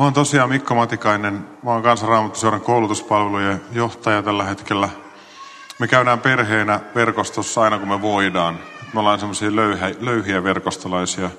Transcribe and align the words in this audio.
Mä 0.00 0.04
oon 0.04 0.12
tosiaan 0.12 0.48
Mikko 0.48 0.74
Matikainen. 0.74 1.48
Mä 1.62 1.70
oon 1.70 1.82
kansanraamattuseuran 1.82 2.60
koulutuspalvelujen 2.60 3.60
johtaja 3.72 4.22
tällä 4.22 4.44
hetkellä. 4.44 4.88
Me 5.78 5.88
käydään 5.88 6.18
perheenä 6.18 6.80
verkostossa 6.94 7.60
aina 7.60 7.78
kun 7.78 7.88
me 7.88 8.02
voidaan. 8.02 8.58
Me 8.94 9.00
ollaan 9.00 9.18
semmoisia 9.18 9.56
löyhiä, 9.56 9.94
löyhiä 10.00 10.44
verkostolaisia. 10.44 11.30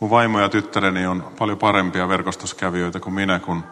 Mun 0.00 0.10
vaimo 0.10 0.40
ja 0.40 0.48
tyttäreni 0.48 1.06
on 1.06 1.32
paljon 1.38 1.58
parempia 1.58 2.08
verkostoskävijöitä 2.08 3.00
kuin 3.00 3.14
minä, 3.14 3.38
kun 3.38 3.64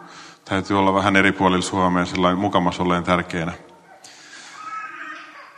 täytyy 0.45 0.79
olla 0.79 0.95
vähän 0.95 1.17
eri 1.17 1.33
puolilla 1.33 1.63
Suomea 1.63 2.05
sellainen 2.05 2.39
mukamas 2.39 2.81
olleen 2.81 3.05
tärkeänä. 3.05 3.53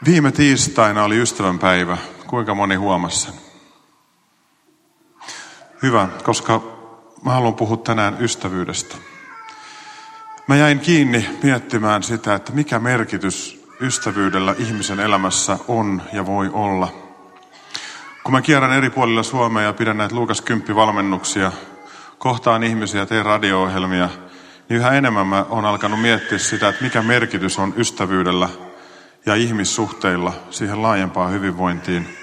Viime 0.05 0.33
tiistaina 0.33 1.05
oli 1.05 1.19
ystävänpäivä. 1.19 1.99
Kuinka 2.27 2.55
moni 2.55 2.75
huomasi 2.75 3.21
sen? 3.21 3.35
Hyvä, 5.83 6.09
koska 6.25 6.80
mä 7.25 7.33
haluan 7.33 7.55
puhua 7.55 7.77
tänään 7.77 8.17
ystävyydestä. 8.21 8.97
Mä 10.47 10.57
jäin 10.57 10.81
kiinni 10.81 11.27
miettimään 11.43 12.03
sitä, 12.03 12.35
että 12.35 12.53
mikä 12.53 12.79
merkitys 12.79 13.67
ystävyydellä 13.81 14.55
ihmisen 14.59 15.01
elämässä 15.01 15.59
on 15.69 16.03
ja 16.13 16.27
voi 16.27 16.51
olla. 16.53 16.89
Kun 18.25 18.33
mä 18.33 18.43
kierrän 18.43 18.73
eri 18.73 18.91
puolilla 18.91 19.23
Suomea 19.23 19.63
ja 19.63 19.73
pidän 19.73 19.97
näitä 19.97 20.15
Luukas 20.15 20.41
10 20.41 20.77
valmennuksia, 20.77 21.53
kohtaan 22.19 22.63
ihmisiä, 22.63 23.07
teen 23.07 23.25
radio-ohjelmia, 23.25 24.09
niin 24.69 24.79
yhä 24.79 24.91
enemmän 24.91 25.27
mä 25.27 25.47
oon 25.49 25.65
alkanut 25.65 26.01
miettiä 26.01 26.39
sitä, 26.39 26.69
että 26.69 26.85
mikä 26.85 27.03
merkitys 27.03 27.59
on 27.59 27.75
ystävyydellä 27.77 28.49
ja 29.27 29.35
ihmissuhteilla 29.35 30.33
siihen 30.51 30.83
laajempaan 30.83 31.33
hyvinvointiin, 31.33 32.17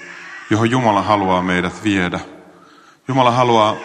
johon 0.49 0.71
Jumala 0.71 1.01
haluaa 1.01 1.41
meidät 1.41 1.83
viedä. 1.83 2.19
Jumala 3.07 3.31
haluaa 3.31 3.75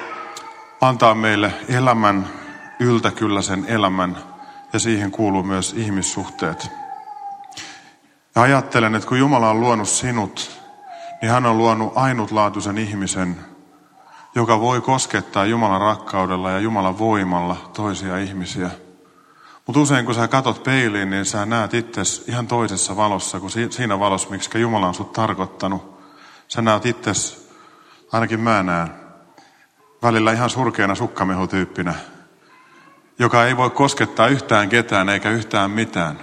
antaa 0.83 1.15
meille 1.15 1.55
elämän, 1.69 2.29
yltäkylläisen 2.81 3.65
elämän, 3.69 4.19
ja 4.73 4.79
siihen 4.79 5.11
kuuluu 5.11 5.43
myös 5.43 5.73
ihmissuhteet. 5.73 6.71
Ja 8.35 8.43
ajattelen, 8.43 8.95
että 8.95 9.09
kun 9.09 9.19
Jumala 9.19 9.51
on 9.51 9.61
luonut 9.61 9.89
sinut, 9.89 10.61
niin 11.23 11.33
hän 11.33 11.47
on 11.47 11.59
luonut 11.59 11.93
ainutlaatuisen 11.97 12.79
ihmisen, 12.79 13.37
joka 14.35 14.61
voi 14.61 14.81
koskettaa 14.81 15.45
Jumalan 15.45 15.81
rakkaudella 15.81 16.51
ja 16.51 16.59
Jumalan 16.59 16.99
voimalla 16.99 17.57
toisia 17.75 18.19
ihmisiä. 18.19 18.71
Mutta 19.67 19.81
usein 19.81 20.07
kun 20.07 20.15
sä 20.15 20.29
katot 20.29 20.63
peiliin, 20.63 21.11
niin 21.11 21.25
sä 21.25 21.47
näet 21.47 21.75
itse 21.75 22.03
ihan 22.29 22.47
toisessa 22.47 22.97
valossa 22.97 23.41
kuin 23.41 23.53
siinä 23.71 23.99
valossa, 23.99 24.31
miksi 24.31 24.61
Jumala 24.61 24.89
on 24.89 24.95
sut 24.95 25.13
tarkoittanut. 25.13 26.03
Sä 26.49 26.63
näet 26.63 26.87
itse, 26.87 27.13
ainakin 28.13 28.41
mä 28.41 28.63
näen, 28.63 29.02
välillä 30.03 30.33
ihan 30.33 30.51
surkeana 30.51 30.95
sukkamehutyyppinä, 30.95 31.95
joka 33.19 33.45
ei 33.45 33.57
voi 33.57 33.71
koskettaa 33.71 34.29
yhtään 34.29 34.69
ketään 34.69 35.09
eikä 35.09 35.31
yhtään 35.31 35.71
mitään. 35.71 36.21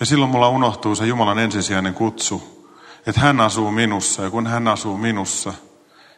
Ja 0.00 0.06
silloin 0.06 0.30
mulla 0.30 0.48
unohtuu 0.48 0.94
se 0.94 1.06
Jumalan 1.06 1.38
ensisijainen 1.38 1.94
kutsu, 1.94 2.66
että 3.06 3.20
hän 3.20 3.40
asuu 3.40 3.70
minussa 3.70 4.22
ja 4.22 4.30
kun 4.30 4.46
hän 4.46 4.68
asuu 4.68 4.96
minussa, 4.96 5.54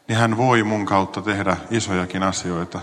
niin 0.09 0.19
hän 0.19 0.37
voi 0.37 0.63
mun 0.63 0.87
kautta 0.87 1.23
tehdä 1.23 1.57
isojakin 1.71 2.23
asioita. 2.23 2.81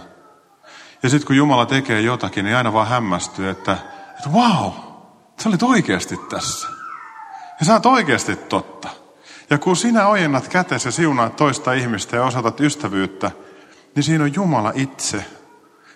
Ja 1.03 1.09
sitten 1.09 1.27
kun 1.27 1.35
Jumala 1.35 1.65
tekee 1.65 2.01
jotakin, 2.01 2.45
niin 2.45 2.57
aina 2.57 2.73
vaan 2.73 2.87
hämmästyy, 2.87 3.49
että, 3.49 3.77
että 4.17 4.29
wow, 4.29 4.71
sä 5.41 5.49
olit 5.49 5.63
oikeasti 5.63 6.17
tässä. 6.29 6.67
Ja 7.59 7.65
sä 7.65 7.73
oot 7.73 7.85
oikeasti 7.85 8.35
totta. 8.35 8.89
Ja 9.49 9.57
kun 9.57 9.75
sinä 9.75 10.07
ojennat 10.07 10.47
kätesi 10.47 10.87
ja 10.87 10.91
siunaat 10.91 11.35
toista 11.35 11.73
ihmistä 11.73 12.15
ja 12.15 12.23
osoitat 12.23 12.59
ystävyyttä, 12.59 13.31
niin 13.95 14.03
siinä 14.03 14.23
on 14.23 14.35
Jumala 14.35 14.71
itse. 14.75 15.25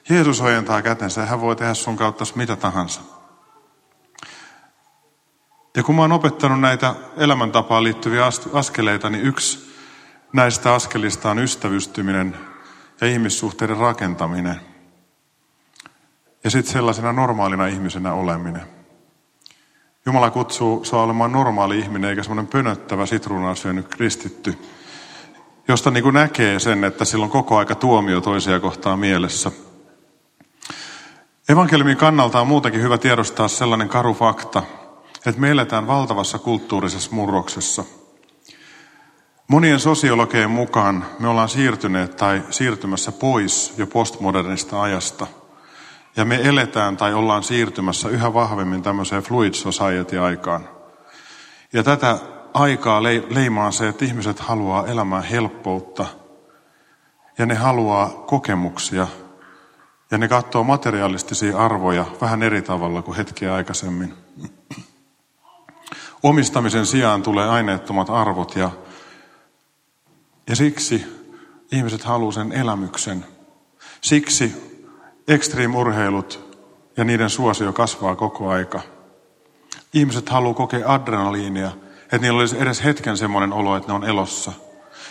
Jeesus 0.10 0.42
ojentaa 0.42 0.82
kätensä 0.82 1.22
ja 1.22 1.28
hän 1.28 1.42
voi 1.42 1.56
tehdä 1.56 1.74
sun 1.74 1.98
kautta 1.98 2.26
mitä 2.36 2.56
tahansa. 2.56 3.02
Ja 5.76 5.84
kun 5.84 5.96
mä 5.96 6.02
oon 6.02 6.12
opettanut 6.12 6.60
näitä 6.60 6.96
elämäntapaan 7.18 7.84
liittyviä 7.84 8.26
askeleita, 8.54 9.10
niin 9.10 9.24
yksi 9.24 9.74
näistä 10.34 10.74
askelista 10.74 11.32
on 11.32 11.40
ystävystyminen 11.40 12.38
ja 13.02 13.08
ihmissuhteiden 13.08 13.78
rakentaminen. 13.78 14.62
Ja 16.44 16.50
sitten 16.50 16.74
sellaisena 16.74 17.14
normaalina 17.14 17.68
ihmisenä 17.68 18.14
oleminen. 18.14 18.64
Jumala 20.06 20.32
kutsuu 20.32 20.86
sua 20.86 21.04
olemaan 21.04 21.32
normaali 21.32 21.80
ihminen, 21.80 22.10
eikä 22.10 22.24
semmoinen 22.24 22.48
pönöttävä 22.48 23.06
sitruunaa 23.06 23.56
syönyt 23.56 23.88
kristitty, 23.88 24.58
josta 25.68 25.92
niin 25.92 26.04
kuin 26.04 26.14
näkee 26.14 26.60
sen, 26.60 26.84
että 26.84 27.06
sillä 27.06 27.24
on 27.24 27.30
koko 27.30 27.58
aika 27.58 27.76
tuomio 27.76 28.22
toisia 28.22 28.60
kohtaa 28.60 28.98
mielessä. 28.98 29.52
Evankeliumin 31.50 31.98
kannalta 31.98 32.42
on 32.42 32.48
muutenkin 32.48 32.82
hyvä 32.82 32.98
tiedostaa 32.98 33.48
sellainen 33.48 33.90
karu 33.90 34.14
fakta, 34.14 34.64
että 35.26 35.42
me 35.42 35.52
eletään 35.52 35.88
valtavassa 35.88 36.40
kulttuurisessa 36.40 37.12
murroksessa. 37.12 37.84
Monien 39.48 39.80
sosiologien 39.80 40.50
mukaan 40.50 41.06
me 41.20 41.28
ollaan 41.28 41.50
siirtyneet 41.50 42.16
tai 42.16 42.44
siirtymässä 42.50 43.12
pois 43.12 43.74
jo 43.78 43.88
postmodernista 43.88 44.82
ajasta. 44.82 45.28
Ja 46.16 46.26
me 46.26 46.40
eletään 46.44 46.98
tai 46.98 47.14
ollaan 47.14 47.44
siirtymässä 47.44 48.10
yhä 48.10 48.34
vahvemmin 48.34 48.82
tämmöiseen 48.82 49.24
fluid 49.24 49.54
society-aikaan. 49.54 50.70
Ja 51.74 51.84
tätä 51.84 52.18
aikaa 52.58 53.04
leimaa 53.30 53.72
se, 53.72 53.88
että 53.88 54.06
ihmiset 54.06 54.40
haluaa 54.40 54.88
elämään 54.88 55.24
helppoutta 55.24 56.06
ja 57.38 57.46
ne 57.46 57.56
haluaa 57.56 58.10
kokemuksia 58.10 59.08
ja 60.12 60.18
ne 60.18 60.28
katsoo 60.28 60.64
materialistisia 60.64 61.58
arvoja 61.58 62.06
vähän 62.22 62.44
eri 62.44 62.62
tavalla 62.62 63.02
kuin 63.02 63.18
hetkiä 63.18 63.54
aikaisemmin. 63.54 64.14
Omistamisen 66.24 66.86
sijaan 66.86 67.24
tulee 67.24 67.50
aineettomat 67.50 68.10
arvot 68.10 68.56
ja, 68.56 68.72
ja 70.50 70.56
siksi 70.56 71.06
ihmiset 71.72 72.04
haluaa 72.04 72.32
sen 72.32 72.52
elämyksen. 72.52 73.26
Siksi 74.02 74.56
ekstriimurheilut 75.28 76.58
ja 76.98 77.04
niiden 77.04 77.30
suosio 77.30 77.74
kasvaa 77.74 78.16
koko 78.16 78.50
aika. 78.50 78.82
Ihmiset 79.94 80.30
haluaa 80.30 80.54
kokea 80.54 80.94
adrenaliinia– 80.94 81.72
että 82.08 82.18
niillä 82.18 82.40
olisi 82.40 82.62
edes 82.62 82.84
hetken 82.84 83.18
semmoinen 83.18 83.54
olo, 83.54 83.78
että 83.78 83.88
ne 83.88 83.94
on 83.94 84.04
elossa. 84.04 84.52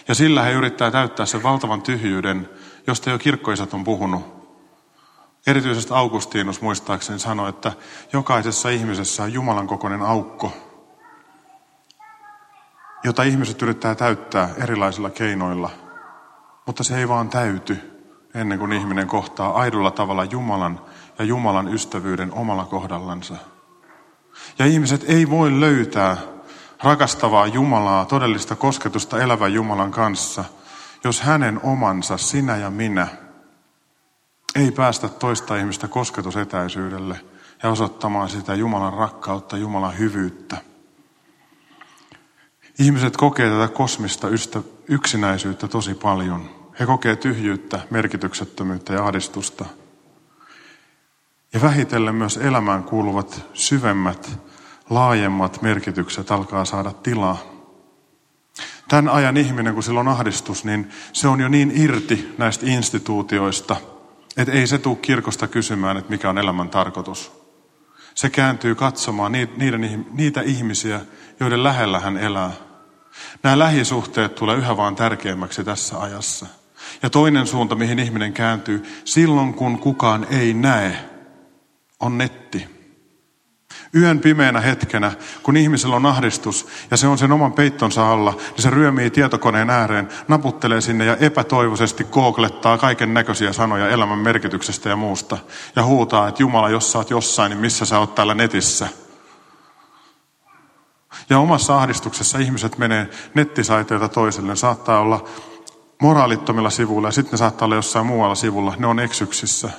Ja 0.09 0.15
sillä 0.15 0.43
he 0.43 0.53
yrittää 0.53 0.91
täyttää 0.91 1.27
sen 1.27 1.43
valtavan 1.43 1.83
tyhjyyden, 1.83 2.49
josta 2.87 3.11
jo 3.11 3.19
kirkkoisat 3.19 3.75
on 3.75 3.85
puhunut. 3.85 4.37
Erityisesti 5.47 5.95
Augustinus 5.95 6.61
muistaakseni 6.61 7.19
sanoi, 7.19 7.49
että 7.49 7.73
jokaisessa 8.13 8.69
ihmisessä 8.69 9.23
on 9.23 9.33
Jumalan 9.33 9.67
kokoinen 9.67 10.03
aukko, 10.03 10.53
jota 13.05 13.23
ihmiset 13.23 13.63
yrittää 13.63 13.95
täyttää 13.95 14.51
erilaisilla 14.57 15.11
keinoilla. 15.11 15.71
Mutta 16.67 16.85
se 16.85 16.99
ei 16.99 17.09
vaan 17.09 17.29
täyty 17.29 17.79
ennen 18.35 18.59
kuin 18.59 18.73
ihminen 18.73 19.07
kohtaa 19.07 19.53
aidolla 19.53 19.91
tavalla 19.91 20.25
Jumalan 20.25 20.81
ja 21.19 21.25
Jumalan 21.25 21.75
ystävyyden 21.75 22.33
omalla 22.33 22.65
kohdallansa. 22.65 23.37
Ja 24.59 24.67
ihmiset 24.67 25.05
ei 25.09 25.31
voi 25.31 25.61
löytää 25.61 26.17
rakastavaa 26.83 27.47
Jumalaa, 27.47 28.05
todellista 28.05 28.57
kosketusta 28.57 29.23
elävän 29.23 29.55
Jumalan 29.55 29.91
kanssa, 29.91 30.45
jos 31.05 31.21
hänen 31.21 31.61
omansa, 31.63 32.19
sinä 32.19 32.57
ja 32.57 32.71
minä, 32.71 33.07
ei 34.55 34.71
päästä 34.71 35.09
toista 35.09 35.57
ihmistä 35.57 35.89
kosketusetäisyydelle 35.89 37.21
ja 37.63 37.71
osoittamaan 37.71 38.29
sitä 38.29 38.55
Jumalan 38.55 38.93
rakkautta, 38.93 39.57
Jumalan 39.57 39.99
hyvyyttä. 39.99 40.57
Ihmiset 42.79 43.17
kokee 43.17 43.51
tätä 43.51 43.69
kosmista 43.69 44.29
ystä, 44.29 44.63
yksinäisyyttä 44.89 45.69
tosi 45.69 45.95
paljon. 45.95 46.51
He 46.81 46.87
kokee 46.87 47.17
tyhjyyttä, 47.17 47.81
merkityksettömyyttä 47.91 48.93
ja 48.93 49.05
ahdistusta. 49.05 49.65
Ja 51.53 51.63
vähitellen 51.63 52.15
myös 52.15 52.37
elämään 52.37 52.85
kuuluvat 52.85 53.47
syvemmät 53.55 54.39
laajemmat 54.91 55.63
merkitykset 55.63 56.31
alkaa 56.31 56.65
saada 56.65 56.93
tilaa. 56.93 57.39
Tämän 58.89 59.09
ajan 59.09 59.37
ihminen, 59.37 59.75
kun 59.75 59.83
sillä 59.83 60.01
on 60.01 60.09
ahdistus, 60.09 60.65
niin 60.65 60.91
se 61.13 61.29
on 61.29 61.41
jo 61.41 61.49
niin 61.49 61.73
irti 61.75 62.35
näistä 62.39 62.67
instituutioista, 62.67 63.77
että 64.37 64.53
ei 64.53 64.67
se 64.67 64.79
tule 64.79 64.97
kirkosta 64.97 65.49
kysymään, 65.49 65.97
että 65.97 66.11
mikä 66.11 66.31
on 66.31 66.39
elämän 66.39 66.71
tarkoitus. 66.71 67.33
Se 68.15 68.31
kääntyy 68.31 68.75
katsomaan 68.75 69.33
niiden, 69.33 70.07
niitä 70.13 70.41
ihmisiä, 70.41 71.01
joiden 71.41 71.65
lähellä 71.65 72.01
hän 72.01 72.17
elää. 72.17 72.53
Nämä 73.43 73.59
lähisuhteet 73.59 74.35
tulee 74.35 74.57
yhä 74.57 74.77
vaan 74.77 74.97
tärkeämmäksi 74.97 75.65
tässä 75.65 76.01
ajassa. 76.01 76.47
Ja 77.03 77.11
toinen 77.11 77.47
suunta, 77.47 77.75
mihin 77.75 77.99
ihminen 77.99 78.33
kääntyy, 78.33 78.85
silloin 79.05 79.55
kun 79.55 79.79
kukaan 79.79 80.27
ei 80.31 80.55
näe, 80.55 80.97
on 82.01 82.19
netti. 82.19 82.76
Yön 83.95 84.21
pimeänä 84.21 84.61
hetkenä, 84.61 85.13
kun 85.43 85.57
ihmisellä 85.57 85.97
on 85.97 86.07
ahdistus 86.07 86.67
ja 86.91 86.97
se 86.97 87.07
on 87.07 87.19
sen 87.19 87.33
oman 87.33 87.53
peittonsa 87.53 88.13
alla, 88.13 88.31
niin 88.31 88.63
se 88.63 88.71
ryömii 88.71 89.11
tietokoneen 89.11 89.71
ääreen, 89.71 90.09
naputtelee 90.29 90.81
sinne 90.81 91.05
ja 91.05 91.17
epätoivoisesti 91.17 92.05
kooklettaa 92.05 92.79
kaiken 92.79 93.15
näköisiä 93.15 93.53
sanoja 93.53 93.89
elämän 93.89 94.19
merkityksestä 94.19 94.89
ja 94.89 94.97
muusta. 94.97 95.39
Ja 95.77 95.85
huutaa, 95.85 96.29
että 96.29 96.43
Jumala, 96.43 96.71
jos 96.71 96.93
sä 96.93 96.99
oot 96.99 97.11
jossain, 97.11 97.51
niin 97.51 97.61
missä 97.61 97.85
sä 97.85 97.99
oot 97.99 98.15
täällä 98.15 98.35
netissä? 98.35 98.89
Ja 101.31 101.39
omassa 101.39 101.77
ahdistuksessa 101.77 102.39
ihmiset 102.39 102.79
menee 102.79 103.11
nettisaiteilta 103.35 104.09
toiselle. 104.09 104.57
Saattaa 104.57 105.01
olla 105.01 105.25
moraalittomilla 106.03 106.71
sivuilla 106.71 107.09
ja 107.09 107.13
sitten 107.13 107.33
ne 107.33 107.39
saattaa 107.39 107.67
olla 107.67 107.75
jossain 107.75 108.07
muualla 108.07 108.35
sivulla. 108.35 108.75
Ne 108.79 108.87
on 108.87 109.01
eksyksissä. 109.01 109.71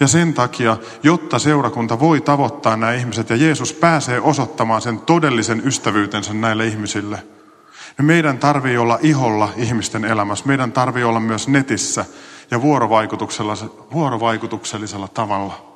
Ja 0.00 0.08
sen 0.08 0.34
takia, 0.34 0.76
jotta 1.02 1.38
seurakunta 1.38 2.00
voi 2.00 2.20
tavoittaa 2.20 2.76
nämä 2.76 2.92
ihmiset 2.92 3.30
ja 3.30 3.36
Jeesus 3.36 3.72
pääsee 3.72 4.20
osoittamaan 4.20 4.82
sen 4.82 5.00
todellisen 5.00 5.62
ystävyytensä 5.66 6.34
näille 6.34 6.66
ihmisille, 6.66 7.22
niin 7.98 8.06
meidän 8.06 8.38
tarvii 8.38 8.76
olla 8.76 8.98
iholla 9.02 9.52
ihmisten 9.56 10.04
elämässä. 10.04 10.46
Meidän 10.46 10.72
tarvii 10.72 11.04
olla 11.04 11.20
myös 11.20 11.48
netissä 11.48 12.04
ja 12.50 12.62
vuorovaikutuksellisella 13.92 15.08
tavalla. 15.08 15.66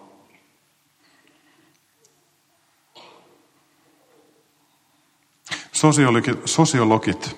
Sosiologit, 6.45 7.37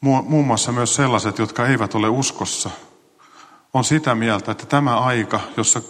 muun 0.00 0.46
muassa 0.46 0.72
myös 0.72 0.94
sellaiset, 0.94 1.38
jotka 1.38 1.66
eivät 1.66 1.94
ole 1.94 2.08
uskossa, 2.08 2.70
on 3.78 3.84
sitä 3.84 4.14
mieltä, 4.14 4.52
että 4.52 4.66
tämä 4.66 4.98
aika, 5.00 5.40
jossa 5.56 5.82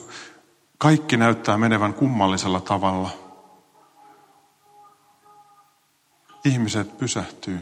kaikki 0.79 1.17
näyttää 1.17 1.59
menevän 1.59 1.95
kummallisella 1.95 2.61
tavalla, 2.61 3.11
ihmiset 6.45 6.99
pysähtyy. 6.99 7.61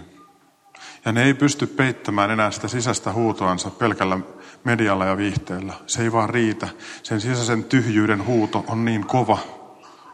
Ja 1.04 1.12
ne 1.12 1.22
ei 1.22 1.34
pysty 1.34 1.66
peittämään 1.66 2.30
enää 2.30 2.50
sitä 2.50 2.68
sisäistä 2.68 3.12
huutoansa 3.12 3.70
pelkällä 3.70 4.18
medialla 4.64 5.04
ja 5.04 5.16
viihteellä. 5.16 5.74
Se 5.86 6.02
ei 6.02 6.12
vaan 6.12 6.30
riitä. 6.30 6.68
Sen 7.02 7.20
sisäisen 7.20 7.64
tyhjyyden 7.64 8.26
huuto 8.26 8.64
on 8.68 8.84
niin 8.84 9.06
kova, 9.06 9.38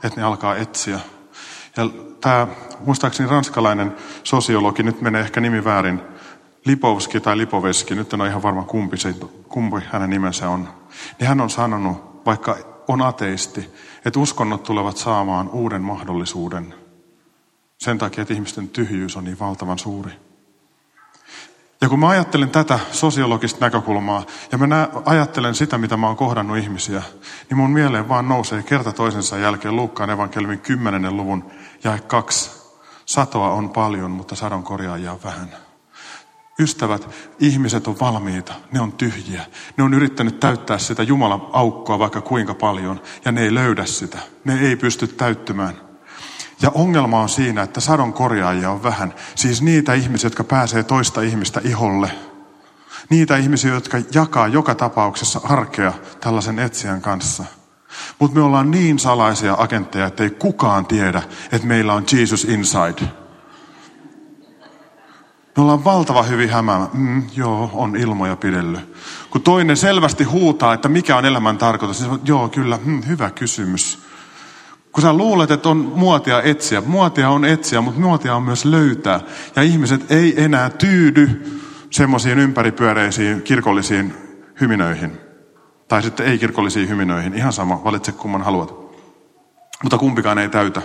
että 0.04 0.20
ne 0.20 0.22
alkaa 0.22 0.56
etsiä 0.56 1.00
ja 1.76 1.90
tämä, 2.20 2.46
muistaakseni 2.80 3.28
ranskalainen 3.28 3.96
sosiologi, 4.24 4.82
nyt 4.82 5.00
menee 5.00 5.20
ehkä 5.20 5.40
nimi 5.40 5.64
väärin, 5.64 6.00
Lipovski 6.64 7.20
tai 7.20 7.38
Lipoveski, 7.38 7.94
nyt 7.94 8.12
en 8.12 8.20
ole 8.20 8.28
ihan 8.28 8.42
varma 8.42 8.62
kumpi, 8.62 8.96
se, 8.96 9.14
kumpi 9.48 9.76
hänen 9.90 10.10
nimensä 10.10 10.48
on. 10.48 10.68
Niin 11.18 11.28
hän 11.28 11.40
on 11.40 11.50
sanonut, 11.50 12.26
vaikka 12.26 12.56
on 12.88 13.02
ateisti, 13.02 13.70
että 14.04 14.20
uskonnot 14.20 14.62
tulevat 14.62 14.96
saamaan 14.96 15.48
uuden 15.48 15.82
mahdollisuuden. 15.82 16.74
Sen 17.78 17.98
takia, 17.98 18.22
että 18.22 18.34
ihmisten 18.34 18.68
tyhjyys 18.68 19.16
on 19.16 19.24
niin 19.24 19.38
valtavan 19.38 19.78
suuri. 19.78 20.12
Ja 21.80 21.88
kun 21.88 21.98
mä 21.98 22.08
ajattelen 22.08 22.50
tätä 22.50 22.78
sosiologista 22.92 23.64
näkökulmaa 23.66 24.22
ja 24.52 24.58
mä 24.58 24.88
ajattelen 25.04 25.54
sitä, 25.54 25.78
mitä 25.78 25.96
mä 25.96 26.06
oon 26.06 26.16
kohdannut 26.16 26.58
ihmisiä, 26.58 27.02
niin 27.50 27.58
mun 27.58 27.70
mieleen 27.70 28.08
vaan 28.08 28.28
nousee 28.28 28.62
kerta 28.62 28.92
toisensa 28.92 29.38
jälkeen 29.38 29.76
Luukkaan 29.76 30.10
evankelmin 30.10 30.58
10. 30.58 31.16
luvun 31.16 31.50
ja 31.84 31.98
kaksi. 32.06 32.50
Satoa 33.06 33.50
on 33.50 33.70
paljon, 33.70 34.10
mutta 34.10 34.34
sadon 34.34 34.62
korjaajia 34.62 35.16
vähän. 35.24 35.48
Ystävät, 36.58 37.08
ihmiset 37.38 37.86
on 37.86 38.00
valmiita, 38.00 38.54
ne 38.72 38.80
on 38.80 38.92
tyhjiä. 38.92 39.46
Ne 39.76 39.84
on 39.84 39.94
yrittänyt 39.94 40.40
täyttää 40.40 40.78
sitä 40.78 41.02
Jumalan 41.02 41.42
aukkoa 41.52 41.98
vaikka 41.98 42.20
kuinka 42.20 42.54
paljon, 42.54 43.00
ja 43.24 43.32
ne 43.32 43.42
ei 43.42 43.54
löydä 43.54 43.84
sitä. 43.84 44.18
Ne 44.44 44.60
ei 44.60 44.76
pysty 44.76 45.06
täyttymään. 45.06 45.80
Ja 46.62 46.70
ongelma 46.74 47.20
on 47.20 47.28
siinä, 47.28 47.62
että 47.62 47.80
sadon 47.80 48.12
korjaajia 48.12 48.70
on 48.70 48.82
vähän. 48.82 49.14
Siis 49.34 49.62
niitä 49.62 49.94
ihmisiä, 49.94 50.26
jotka 50.26 50.44
pääsee 50.44 50.82
toista 50.82 51.20
ihmistä 51.20 51.60
iholle. 51.64 52.10
Niitä 53.10 53.36
ihmisiä, 53.36 53.74
jotka 53.74 53.98
jakaa 54.14 54.48
joka 54.48 54.74
tapauksessa 54.74 55.40
arkea 55.44 55.92
tällaisen 56.20 56.58
etsijän 56.58 57.02
kanssa. 57.02 57.44
Mutta 58.18 58.36
me 58.36 58.42
ollaan 58.44 58.70
niin 58.70 58.98
salaisia 58.98 59.56
agentteja, 59.58 60.06
että 60.06 60.22
ei 60.22 60.30
kukaan 60.30 60.86
tiedä, 60.86 61.22
että 61.52 61.68
meillä 61.68 61.94
on 61.94 62.04
Jesus 62.12 62.44
inside. 62.44 63.21
Me 65.56 65.62
ollaan 65.62 65.84
valtava 65.84 66.22
hyvin 66.22 66.50
hämäämä. 66.50 66.88
Mm, 66.92 67.22
joo, 67.36 67.70
on 67.72 67.96
ilmoja 67.96 68.36
pidelly. 68.36 68.78
Kun 69.30 69.42
toinen 69.42 69.76
selvästi 69.76 70.24
huutaa, 70.24 70.74
että 70.74 70.88
mikä 70.88 71.16
on 71.16 71.24
elämän 71.24 71.58
tarkoitus, 71.58 72.00
niin 72.00 72.20
joo, 72.24 72.48
kyllä, 72.48 72.78
mm, 72.84 73.02
hyvä 73.08 73.30
kysymys. 73.30 73.98
Kun 74.92 75.02
sä 75.02 75.12
luulet, 75.12 75.50
että 75.50 75.68
on 75.68 75.76
muotia 75.76 76.42
etsiä, 76.42 76.80
muotia 76.80 77.30
on 77.30 77.44
etsiä, 77.44 77.80
mutta 77.80 78.00
muotia 78.00 78.36
on 78.36 78.42
myös 78.42 78.64
löytää. 78.64 79.20
Ja 79.56 79.62
ihmiset 79.62 80.10
ei 80.10 80.44
enää 80.44 80.70
tyydy 80.70 81.60
semmoisiin 81.90 82.38
ympäripyöreisiin 82.38 83.42
kirkollisiin 83.42 84.14
hyminöihin. 84.60 85.18
Tai 85.88 86.02
sitten 86.02 86.26
ei-kirkollisiin 86.26 86.88
hyminöihin. 86.88 87.34
Ihan 87.34 87.52
sama, 87.52 87.84
valitse 87.84 88.12
kumman 88.12 88.42
haluat. 88.42 88.74
Mutta 89.82 89.98
kumpikaan 89.98 90.38
ei 90.38 90.48
täytä. 90.48 90.82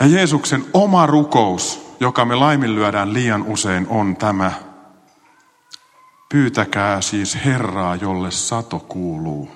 Ja 0.00 0.06
Jeesuksen 0.06 0.64
oma 0.72 1.06
rukous, 1.06 1.83
joka 2.00 2.24
me 2.24 2.34
laiminlyödään 2.34 3.12
liian 3.12 3.42
usein, 3.42 3.86
on 3.88 4.16
tämä. 4.16 4.52
Pyytäkää 6.28 7.00
siis 7.00 7.38
Herraa, 7.44 7.96
jolle 7.96 8.30
sato 8.30 8.78
kuuluu, 8.78 9.50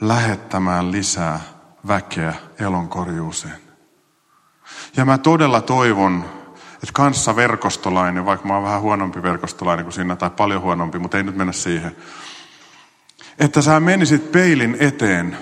lähettämään 0.00 0.92
lisää 0.92 1.40
väkeä 1.88 2.34
elonkorjuuseen. 2.60 3.58
Ja 4.96 5.04
mä 5.04 5.18
todella 5.18 5.60
toivon, 5.60 6.24
että 6.74 6.92
kanssa 6.92 7.36
verkostolainen, 7.36 8.26
vaikka 8.26 8.48
mä 8.48 8.54
oon 8.54 8.64
vähän 8.64 8.80
huonompi 8.80 9.22
verkostolainen 9.22 9.84
kuin 9.84 9.92
sinä, 9.92 10.16
tai 10.16 10.30
paljon 10.30 10.62
huonompi, 10.62 10.98
mutta 10.98 11.16
ei 11.16 11.22
nyt 11.22 11.36
mennä 11.36 11.52
siihen. 11.52 11.96
Että 13.38 13.62
sä 13.62 13.80
menisit 13.80 14.32
peilin 14.32 14.76
eteen 14.80 15.38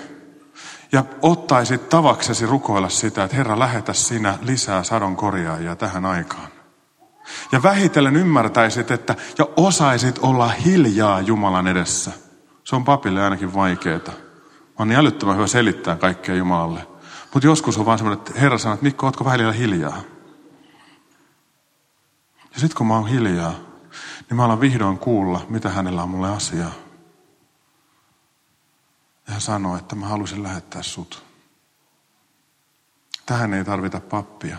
ja 0.93 1.03
ottaisit 1.21 1.89
tavaksesi 1.89 2.45
rukoilla 2.45 2.89
sitä, 2.89 3.23
että 3.23 3.37
Herra 3.37 3.59
lähetä 3.59 3.93
sinä 3.93 4.37
lisää 4.41 4.83
sadon 4.83 5.15
korjaajia 5.15 5.75
tähän 5.75 6.05
aikaan. 6.05 6.47
Ja 7.51 7.63
vähitellen 7.63 8.15
ymmärtäisit, 8.15 8.91
että 8.91 9.15
ja 9.37 9.45
osaisit 9.57 10.19
olla 10.21 10.47
hiljaa 10.47 11.21
Jumalan 11.21 11.67
edessä. 11.67 12.11
Se 12.63 12.75
on 12.75 12.83
papille 12.83 13.23
ainakin 13.23 13.53
vaikeaa 13.53 13.99
on 14.79 14.87
niin 14.87 14.99
älyttömän 14.99 15.35
hyvä 15.35 15.47
selittää 15.47 15.95
kaikkea 15.95 16.35
Jumalalle. 16.35 16.87
Mutta 17.33 17.47
joskus 17.47 17.77
on 17.77 17.85
vaan 17.85 17.97
semmoinen, 17.97 18.27
että 18.27 18.39
Herra 18.39 18.57
sanoo, 18.57 18.73
että 18.73 18.83
Mikko, 18.83 19.05
ootko 19.05 19.25
välillä 19.25 19.51
hiljaa? 19.51 20.01
Ja 22.53 22.59
sitten 22.59 22.77
kun 22.77 22.87
mä 22.87 22.93
oon 22.93 23.07
hiljaa, 23.07 23.53
niin 24.29 24.35
mä 24.35 24.45
alan 24.45 24.61
vihdoin 24.61 24.97
kuulla, 24.97 25.41
mitä 25.49 25.69
hänellä 25.69 26.03
on 26.03 26.09
mulle 26.09 26.29
asiaa. 26.29 26.71
Ja 29.27 29.33
hän 29.33 29.41
sanoo, 29.41 29.77
että 29.77 29.95
mä 29.95 30.07
halusin 30.07 30.43
lähettää 30.43 30.83
sut. 30.83 31.23
Tähän 33.25 33.53
ei 33.53 33.65
tarvita 33.65 33.99
pappia. 33.99 34.57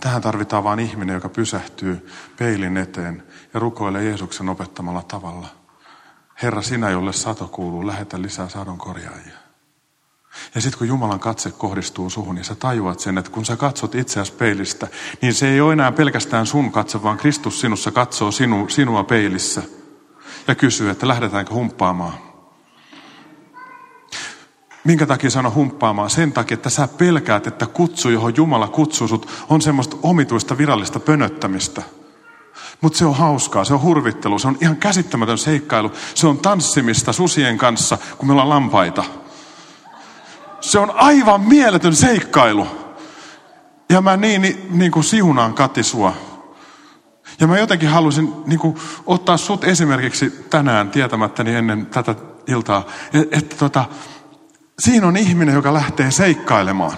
Tähän 0.00 0.22
tarvitaan 0.22 0.64
vain 0.64 0.80
ihminen, 0.80 1.14
joka 1.14 1.28
pysähtyy 1.28 2.10
peilin 2.38 2.76
eteen 2.76 3.22
ja 3.54 3.60
rukoilee 3.60 4.04
Jeesuksen 4.04 4.48
opettamalla 4.48 5.02
tavalla– 5.02 5.48
Herra, 6.42 6.62
sinä, 6.62 6.90
jolle 6.90 7.12
sato 7.12 7.48
kuuluu, 7.48 7.86
lähetä 7.86 8.22
lisää 8.22 8.48
sadon 8.48 8.78
korjaajia. 8.78 9.38
Ja 10.54 10.60
sitten 10.60 10.78
kun 10.78 10.88
Jumalan 10.88 11.20
katse 11.20 11.50
kohdistuu 11.50 12.10
suhun, 12.10 12.34
niin 12.34 12.44
sä 12.44 12.54
tajuat 12.54 13.00
sen, 13.00 13.18
että 13.18 13.30
kun 13.30 13.44
sä 13.44 13.56
katsot 13.56 13.94
itseäsi 13.94 14.32
peilistä, 14.32 14.88
niin 15.22 15.34
se 15.34 15.48
ei 15.48 15.60
ole 15.60 15.72
enää 15.72 15.92
pelkästään 15.92 16.46
sun 16.46 16.72
katse, 16.72 17.02
vaan 17.02 17.16
Kristus 17.16 17.60
sinussa 17.60 17.90
katsoo 17.90 18.30
sinu, 18.30 18.68
sinua 18.68 19.04
peilissä 19.04 19.62
ja 20.48 20.54
kysyy, 20.54 20.90
että 20.90 21.08
lähdetäänkö 21.08 21.54
humppaamaan. 21.54 22.14
Minkä 24.84 25.06
takia 25.06 25.30
sano 25.30 25.50
humppaamaan? 25.50 26.10
Sen 26.10 26.32
takia, 26.32 26.54
että 26.54 26.70
sä 26.70 26.88
pelkäät, 26.88 27.46
että 27.46 27.66
kutsu, 27.66 28.10
johon 28.10 28.36
Jumala 28.36 28.68
kutsuu 28.68 29.08
sut, 29.08 29.28
on 29.48 29.62
semmoista 29.62 29.96
omituista 30.02 30.58
virallista 30.58 31.00
pönöttämistä– 31.00 31.82
mutta 32.80 32.98
se 32.98 33.06
on 33.06 33.14
hauskaa, 33.14 33.64
se 33.64 33.74
on 33.74 33.82
hurvittelu, 33.82 34.38
se 34.38 34.48
on 34.48 34.58
ihan 34.60 34.76
käsittämätön 34.76 35.38
seikkailu. 35.38 35.92
Se 36.14 36.26
on 36.26 36.38
tanssimista 36.38 37.12
susien 37.12 37.58
kanssa, 37.58 37.98
kun 38.18 38.26
me 38.26 38.32
ollaan 38.32 38.48
lampaita. 38.48 39.04
Se 40.60 40.78
on 40.78 40.90
aivan 40.90 41.40
mieletön 41.40 41.96
seikkailu. 41.96 42.66
Ja 43.88 44.00
mä 44.00 44.16
niin, 44.16 44.42
niin, 44.42 44.66
niin 44.70 44.92
kuin 44.92 45.04
siunaan 45.04 45.54
katisua. 45.54 46.12
Ja 47.40 47.46
mä 47.46 47.58
jotenkin 47.58 47.88
halusin 47.88 48.32
niin 48.46 48.58
kuin, 48.58 48.76
ottaa 49.06 49.36
sut 49.36 49.64
esimerkiksi 49.64 50.30
tänään 50.50 50.90
tietämättäni 50.90 51.54
ennen 51.54 51.86
tätä 51.86 52.14
iltaa. 52.46 52.86
Että 53.12 53.38
et, 53.38 53.56
tota, 53.58 53.84
siinä 54.78 55.06
on 55.06 55.16
ihminen, 55.16 55.54
joka 55.54 55.74
lähtee 55.74 56.10
seikkailemaan. 56.10 56.96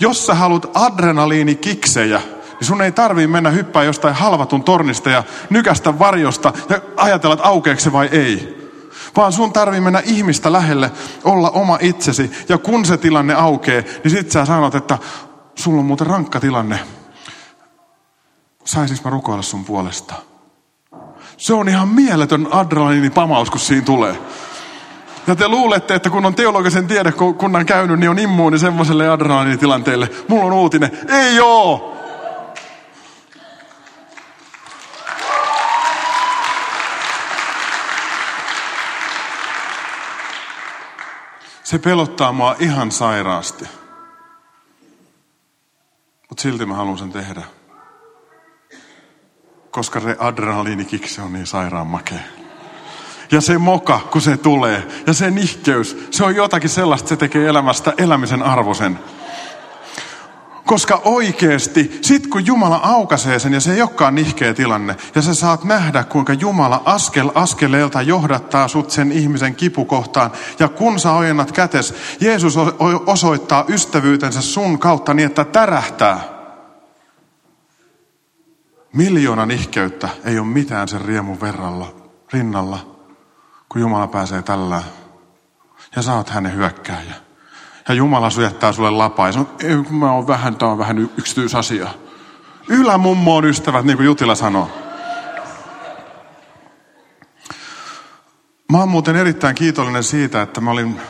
Jos 0.00 0.26
sä 0.26 0.34
haluat 0.34 0.70
adrenaliinikiksejä, 0.74 2.18
niin 2.50 2.66
sun 2.66 2.82
ei 2.82 2.92
tarvii 2.92 3.26
mennä 3.26 3.50
hyppää 3.50 3.84
jostain 3.84 4.14
halvatun 4.14 4.64
tornista 4.64 5.10
ja 5.10 5.22
nykästä 5.50 5.98
varjosta 5.98 6.52
ja 6.68 6.80
ajatella, 6.96 7.34
että 7.34 7.46
aukeeko 7.46 7.80
se 7.80 7.92
vai 7.92 8.08
ei. 8.12 8.64
Vaan 9.16 9.32
sun 9.32 9.52
tarvii 9.52 9.80
mennä 9.80 10.02
ihmistä 10.04 10.52
lähelle, 10.52 10.92
olla 11.24 11.50
oma 11.50 11.78
itsesi. 11.80 12.30
Ja 12.48 12.58
kun 12.58 12.84
se 12.84 12.96
tilanne 12.96 13.34
aukee, 13.34 14.00
niin 14.04 14.10
sit 14.10 14.30
sä 14.30 14.44
sanot, 14.44 14.74
että 14.74 14.98
sulla 15.54 15.78
on 15.78 15.86
muuten 15.86 16.06
rankka 16.06 16.40
tilanne. 16.40 16.80
Saisis 18.64 19.04
mä 19.04 19.10
rukoilla 19.10 19.42
sun 19.42 19.64
puolesta? 19.64 20.14
Se 21.36 21.54
on 21.54 21.68
ihan 21.68 21.88
mieletön 21.88 22.48
adrenaliinipamaus, 22.50 23.50
kun 23.50 23.60
siinä 23.60 23.84
tulee. 23.84 24.18
Ja 25.26 25.36
te 25.36 25.48
luulette, 25.48 25.94
että 25.94 26.10
kun 26.10 26.26
on 26.26 26.34
teologisen 26.34 26.86
tiedekunnan 26.86 27.66
käynyt, 27.66 28.00
niin 28.00 28.10
on 28.10 28.18
immuuni 28.18 28.58
semmoiselle 28.58 29.08
adrenaliinitilanteelle. 29.08 30.10
Mulla 30.28 30.44
on 30.44 30.52
uutinen. 30.52 30.98
Ei 31.08 31.40
oo! 31.40 31.94
Se 41.62 41.78
pelottaa 41.78 42.32
mua 42.32 42.56
ihan 42.58 42.92
sairaasti. 42.92 43.64
Mutta 46.28 46.42
silti 46.42 46.66
mä 46.66 46.74
haluan 46.74 46.98
sen 46.98 47.12
tehdä. 47.12 47.42
Koska 49.70 50.00
se 50.00 50.16
adrenaliinikiksi 50.18 51.20
on 51.20 51.32
niin 51.32 51.46
sairaan 51.46 51.86
makea. 51.86 52.43
Ja 53.32 53.40
se 53.40 53.58
moka, 53.58 54.00
kun 54.10 54.22
se 54.22 54.36
tulee. 54.36 54.88
Ja 55.06 55.12
se 55.12 55.30
nihkeys. 55.30 56.06
Se 56.10 56.24
on 56.24 56.36
jotakin 56.36 56.70
sellaista, 56.70 57.08
se 57.08 57.16
tekee 57.16 57.48
elämästä 57.48 57.92
elämisen 57.98 58.42
arvoisen. 58.42 58.98
Koska 60.66 61.00
oikeasti, 61.04 61.98
sit 62.02 62.26
kun 62.26 62.46
Jumala 62.46 62.80
aukaisee 62.82 63.38
sen 63.38 63.52
ja 63.52 63.60
se 63.60 63.74
ei 63.74 63.82
olekaan 63.82 64.14
nihkeä 64.14 64.54
tilanne, 64.54 64.96
ja 65.14 65.22
sä 65.22 65.34
saat 65.34 65.64
nähdä, 65.64 66.04
kuinka 66.04 66.32
Jumala 66.32 66.82
askel 66.84 67.30
askeleelta 67.34 68.02
johdattaa 68.02 68.68
sut 68.68 68.90
sen 68.90 69.12
ihmisen 69.12 69.54
kipukohtaan, 69.54 70.32
ja 70.58 70.68
kun 70.68 71.00
sä 71.00 71.12
ojennat 71.12 71.52
kätes, 71.52 71.94
Jeesus 72.20 72.56
osoittaa 73.06 73.64
ystävyytensä 73.68 74.42
sun 74.42 74.78
kautta 74.78 75.14
niin, 75.14 75.26
että 75.26 75.44
tärähtää. 75.44 76.20
Miljoona 78.92 79.46
nihkeyttä 79.46 80.08
ei 80.24 80.38
ole 80.38 80.46
mitään 80.46 80.88
sen 80.88 81.00
riemun 81.00 81.40
verralla, 81.40 81.94
rinnalla, 82.32 82.93
kun 83.74 83.80
Jumala 83.80 84.06
pääsee 84.06 84.42
tällä. 84.42 84.82
Ja 85.96 86.14
oot 86.14 86.30
hänen 86.30 86.54
hyökkääjä 86.54 87.14
ja 87.88 87.94
Jumala 87.94 88.30
syöttää 88.30 88.72
sulle 88.72 88.90
lapaa. 88.90 89.26
Ja 89.26 89.32
sanoo, 89.32 89.48
kun 89.86 89.96
mä 89.96 90.12
oon 90.12 90.26
vähän, 90.26 90.56
tää 90.56 90.68
on 90.68 90.78
vähän 90.78 90.98
yksityisasia. 90.98 91.88
Ylämummo 92.68 93.36
on 93.36 93.44
ystävät, 93.44 93.84
niin 93.84 93.96
kuin 93.96 94.06
Jutila 94.06 94.34
sanoo. 94.34 94.70
Mä 98.72 98.78
oon 98.78 98.88
muuten 98.88 99.16
erittäin 99.16 99.54
kiitollinen 99.54 100.04
siitä, 100.04 100.42
että 100.42 100.60
mä 100.60 100.70
olin 100.70 101.00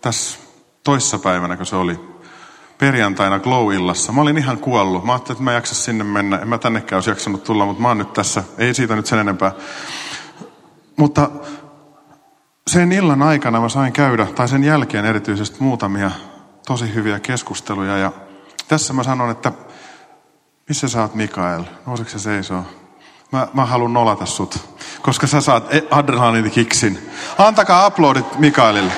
tässä 0.00 0.38
toissapäivänä, 0.84 1.56
kun 1.56 1.66
se 1.66 1.76
oli 1.76 2.00
perjantaina 2.78 3.38
Glow-illassa. 3.38 4.12
Mä 4.12 4.20
olin 4.20 4.38
ihan 4.38 4.58
kuollut. 4.58 5.04
Mä 5.04 5.12
ajattelin, 5.12 5.36
että 5.36 5.44
mä 5.44 5.52
jaksa 5.52 5.74
sinne 5.74 6.04
mennä. 6.04 6.36
En 6.36 6.48
mä 6.48 6.58
tännekään 6.58 6.96
olisi 6.96 7.10
jaksanut 7.10 7.44
tulla, 7.44 7.66
mutta 7.66 7.82
mä 7.82 7.88
oon 7.88 7.98
nyt 7.98 8.12
tässä. 8.12 8.44
Ei 8.58 8.74
siitä 8.74 8.96
nyt 8.96 9.06
sen 9.06 9.18
enempää. 9.18 9.52
Mutta 10.96 11.30
sen 12.68 12.92
illan 12.92 13.22
aikana 13.22 13.60
mä 13.60 13.68
sain 13.68 13.92
käydä, 13.92 14.26
tai 14.26 14.48
sen 14.48 14.64
jälkeen 14.64 15.04
erityisesti 15.04 15.56
muutamia 15.60 16.10
tosi 16.66 16.94
hyviä 16.94 17.20
keskusteluja. 17.20 17.98
Ja 17.98 18.12
tässä 18.68 18.92
mä 18.92 19.02
sanon, 19.02 19.30
että 19.30 19.52
missä 20.68 20.88
sä 20.88 21.02
oot 21.02 21.14
Mikael? 21.14 21.64
Nousitko 21.86 22.10
se 22.10 22.18
seisoo? 22.18 22.64
Mä, 23.32 23.48
mä 23.54 23.64
haluan 23.64 23.92
nolata 23.92 24.26
sut, 24.26 24.58
koska 25.02 25.26
sä 25.26 25.40
saat 25.40 25.74
e- 25.74 25.82
adrenaliinikiksin. 25.90 27.10
Antakaa 27.38 27.84
aplodit 27.84 28.38
Mikaelille. 28.38 28.92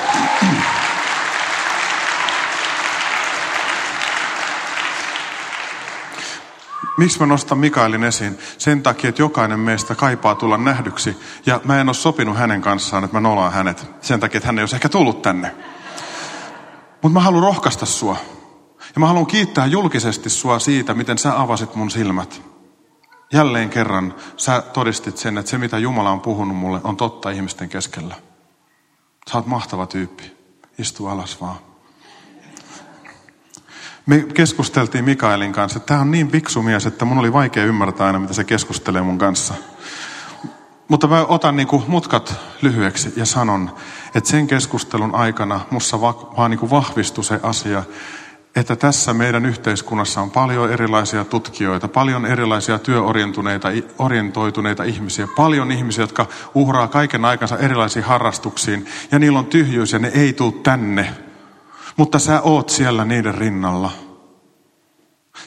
Miksi 6.97 7.21
mä 7.21 7.27
nostan 7.27 7.59
Mikaelin 7.59 8.05
esiin? 8.05 8.39
Sen 8.59 8.83
takia, 8.83 9.09
että 9.09 9.23
jokainen 9.23 9.61
meistä 9.61 9.95
kaipaa 9.95 10.35
tulla 10.35 10.59
nähdyksi. 10.59 11.17
Ja 11.47 11.61
mä 11.65 11.81
en 11.81 11.89
ole 11.89 11.95
sopinut 11.95 12.37
hänen 12.37 12.63
kanssaan, 12.63 13.05
että 13.05 13.17
mä 13.17 13.21
nolaan 13.21 13.53
hänet. 13.53 13.87
Sen 14.01 14.21
takia, 14.21 14.39
että 14.39 14.47
hän 14.47 14.59
ei 14.59 14.63
olisi 14.63 14.77
ehkä 14.77 14.89
tullut 14.89 15.23
tänne. 15.23 15.55
Mutta 17.03 17.15
mä 17.15 17.21
haluan 17.21 17.43
rohkaista 17.43 17.87
sua. 17.87 18.17
Ja 18.95 19.01
mä 19.01 19.07
haluan 19.07 19.27
kiittää 19.27 19.67
julkisesti 19.67 20.31
sua 20.31 20.59
siitä, 20.59 20.95
miten 20.95 21.19
sä 21.19 21.41
avasit 21.41 21.75
mun 21.75 21.91
silmät. 21.91 22.43
Jälleen 23.33 23.71
kerran 23.71 24.15
sä 24.37 24.63
todistit 24.73 25.17
sen, 25.17 25.39
että 25.39 25.51
se 25.51 25.59
mitä 25.59 25.79
Jumala 25.79 26.11
on 26.11 26.21
puhunut 26.21 26.57
mulle 26.57 26.81
on 26.85 26.97
totta 26.97 27.31
ihmisten 27.31 27.69
keskellä. 27.69 28.15
Sä 29.31 29.39
oot 29.39 29.47
mahtava 29.47 29.87
tyyppi. 29.87 30.37
Istu 30.79 31.07
alas 31.07 31.41
vaan. 31.41 31.72
Me 34.07 34.27
keskusteltiin 34.35 35.05
Mikaelin 35.05 35.53
kanssa, 35.53 35.77
että 35.77 35.87
tämä 35.87 36.01
on 36.01 36.11
niin 36.11 36.29
fiksu 36.29 36.63
mies, 36.63 36.87
että 36.87 37.05
mun 37.05 37.19
oli 37.19 37.33
vaikea 37.33 37.65
ymmärtää 37.65 38.07
aina, 38.07 38.19
mitä 38.19 38.35
se 38.35 38.45
keskustelee 38.45 39.03
mun 39.03 39.19
kanssa. 39.19 39.55
Mutta 40.89 41.09
mä 41.09 41.25
otan 41.25 41.57
niin 41.57 41.69
kuin 41.69 41.85
mutkat 41.89 42.35
lyhyeksi 42.63 43.13
ja 43.17 43.27
sanon, 43.27 43.71
että 44.15 44.31
sen 44.31 44.47
keskustelun 44.47 45.15
aikana 45.15 45.61
mussa 45.71 46.01
va- 46.01 46.33
vaan 46.37 46.51
niin 46.51 46.59
kuin 46.59 46.71
vahvistui 46.71 47.25
se 47.25 47.41
asia, 47.43 47.83
että 48.57 48.77
tässä 48.77 49.15
meidän 49.15 49.47
yhteiskunnassa 49.47 50.21
on 50.21 50.31
paljon 50.31 50.73
erilaisia 50.73 51.25
tutkijoita, 51.25 51.89
paljon 51.89 52.27
erilaisia 52.27 52.79
työorientuneita, 52.79 53.69
orientoituneita 53.99 54.85
ihmisiä, 54.85 55.29
paljon 55.37 55.73
ihmisiä, 55.73 56.03
jotka 56.03 56.27
uhraa 56.55 56.89
kaiken 56.89 57.25
aikansa 57.25 57.59
erilaisiin 57.59 58.05
harrastuksiin, 58.05 58.87
ja 59.13 59.19
niillä 59.19 59.39
on 59.39 59.47
tyhjyys 59.47 59.93
ja 59.93 59.99
ne 59.99 60.09
ei 60.15 60.33
tule 60.33 60.53
tänne 60.63 61.15
mutta 61.97 62.19
sä 62.19 62.41
oot 62.41 62.69
siellä 62.69 63.05
niiden 63.05 63.35
rinnalla. 63.35 63.91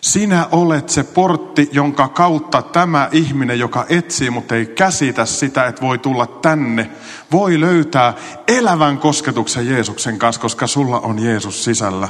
Sinä 0.01 0.47
olet 0.51 0.89
se 0.89 1.03
portti, 1.03 1.69
jonka 1.71 2.07
kautta 2.07 2.61
tämä 2.61 3.09
ihminen, 3.11 3.59
joka 3.59 3.85
etsii, 3.89 4.29
mutta 4.29 4.55
ei 4.55 4.65
käsitä 4.65 5.25
sitä, 5.25 5.67
että 5.67 5.81
voi 5.81 5.97
tulla 5.97 6.27
tänne, 6.27 6.89
voi 7.31 7.59
löytää 7.59 8.13
elävän 8.47 8.97
kosketuksen 8.97 9.67
Jeesuksen 9.67 10.19
kanssa, 10.19 10.41
koska 10.41 10.67
sulla 10.67 10.99
on 10.99 11.23
Jeesus 11.23 11.63
sisällä. 11.63 12.09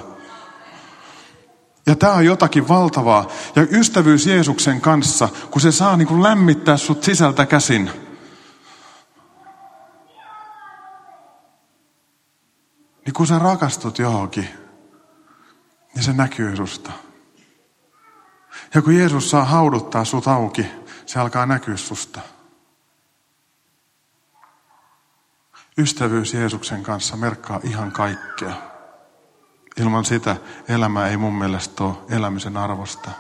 Ja 1.87 1.95
tämä 1.95 2.13
on 2.13 2.25
jotakin 2.25 2.67
valtavaa. 2.67 3.27
Ja 3.55 3.67
ystävyys 3.71 4.27
Jeesuksen 4.27 4.81
kanssa, 4.81 5.29
kun 5.51 5.61
se 5.61 5.71
saa 5.71 5.97
niin 5.97 6.07
kuin 6.07 6.23
lämmittää 6.23 6.77
sut 6.77 7.03
sisältä 7.03 7.45
käsin– 7.45 7.89
Niin 13.05 13.13
kun 13.13 13.27
sä 13.27 13.39
rakastut 13.39 13.99
johonkin, 13.99 14.49
niin 15.95 16.03
se 16.03 16.13
näkyy 16.13 16.55
susta. 16.55 16.91
Ja 18.73 18.81
kun 18.81 18.95
Jeesus 18.95 19.29
saa 19.29 19.43
hauduttaa 19.45 20.05
sut 20.05 20.27
auki, 20.27 20.65
se 21.05 21.19
alkaa 21.19 21.45
näkyä 21.45 21.77
susta. 21.77 22.21
Ystävyys 25.77 26.33
Jeesuksen 26.33 26.83
kanssa 26.83 27.17
merkkaa 27.17 27.59
ihan 27.63 27.91
kaikkea. 27.91 28.53
Ilman 29.77 30.05
sitä 30.05 30.35
elämä 30.67 31.07
ei 31.07 31.17
mun 31.17 31.33
mielestä 31.33 31.83
ole 31.83 31.95
elämisen 32.09 32.57
arvosta. 32.57 33.11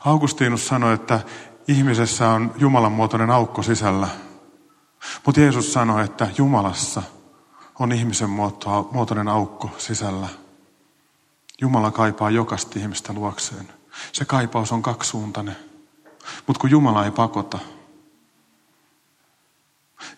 Augustinus 0.00 0.68
sanoi, 0.68 0.94
että 0.94 1.20
ihmisessä 1.68 2.28
on 2.28 2.54
Jumalan 2.56 2.92
muotoinen 2.92 3.30
aukko 3.30 3.62
sisällä– 3.62 4.08
mutta 5.26 5.40
Jeesus 5.40 5.72
sanoi, 5.72 6.04
että 6.04 6.28
Jumalassa 6.38 7.02
on 7.78 7.92
ihmisen 7.92 8.30
muotoinen 8.90 9.28
aukko 9.28 9.70
sisällä. 9.78 10.28
Jumala 11.60 11.90
kaipaa 11.90 12.30
jokaista 12.30 12.78
ihmistä 12.78 13.12
luokseen. 13.12 13.72
Se 14.12 14.24
kaipaus 14.24 14.72
on 14.72 14.82
kaksisuuntainen. 14.82 15.56
Mutta 16.46 16.60
kun 16.60 16.70
Jumala 16.70 17.04
ei 17.04 17.10
pakota, 17.10 17.58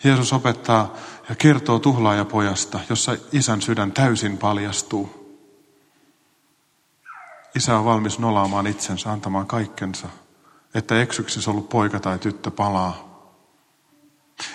Jeesus 0.05 0.33
opettaa 0.33 0.95
ja 1.29 1.35
kertoo 1.35 1.79
tuhlaajapojasta, 1.79 2.81
jossa 2.89 3.17
isän 3.33 3.63
sydän 3.63 3.93
täysin 3.93 4.39
paljastuu. 4.39 5.19
Isä 7.57 7.79
on 7.79 7.85
valmis 7.85 8.19
nolaamaan 8.19 8.67
itsensä, 8.67 9.13
antamaan 9.13 9.47
kaikkensa, 9.47 10.09
että 10.75 11.01
eksyksissä 11.01 11.51
ollut 11.51 11.69
poika 11.69 12.01
tai 12.01 12.19
tyttö 12.19 12.51
palaa 12.51 13.08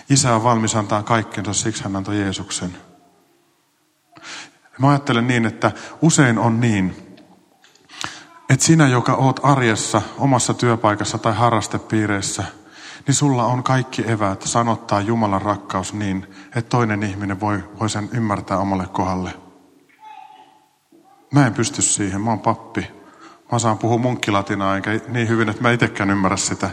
Isä 0.09 0.35
on 0.35 0.43
valmis 0.43 0.75
antaa 0.75 1.03
kaikkensa, 1.03 1.53
siksi 1.53 1.83
hän 1.83 1.95
antoi 1.95 2.19
Jeesuksen. 2.19 2.77
Mä 4.79 4.89
ajattelen 4.89 5.27
niin, 5.27 5.45
että 5.45 5.71
usein 6.01 6.37
on 6.37 6.59
niin, 6.59 7.17
että 8.49 8.65
sinä, 8.65 8.87
joka 8.87 9.13
oot 9.13 9.39
arjessa, 9.43 10.01
omassa 10.17 10.53
työpaikassa 10.53 11.17
tai 11.17 11.33
harrastepiireissä, 11.33 12.43
niin 13.07 13.15
sulla 13.15 13.45
on 13.45 13.63
kaikki 13.63 14.11
eväät 14.11 14.41
sanottaa 14.41 15.01
Jumalan 15.01 15.41
rakkaus 15.41 15.93
niin, 15.93 16.27
että 16.47 16.69
toinen 16.69 17.03
ihminen 17.03 17.39
voi, 17.39 17.63
voi 17.79 17.89
sen 17.89 18.09
ymmärtää 18.11 18.57
omalle 18.57 18.87
kohdalle. 18.87 19.31
Mä 21.33 21.47
en 21.47 21.53
pysty 21.53 21.81
siihen, 21.81 22.21
mä 22.21 22.29
oon 22.29 22.39
pappi. 22.39 22.91
Mä 23.51 23.59
saan 23.59 23.77
puhua 23.77 23.97
munkkilatinaa, 23.97 24.75
eikä 24.75 24.91
niin 25.07 25.27
hyvin, 25.27 25.49
että 25.49 25.61
mä 25.61 25.71
itsekään 25.71 26.09
ymmärrä 26.09 26.37
sitä. 26.37 26.69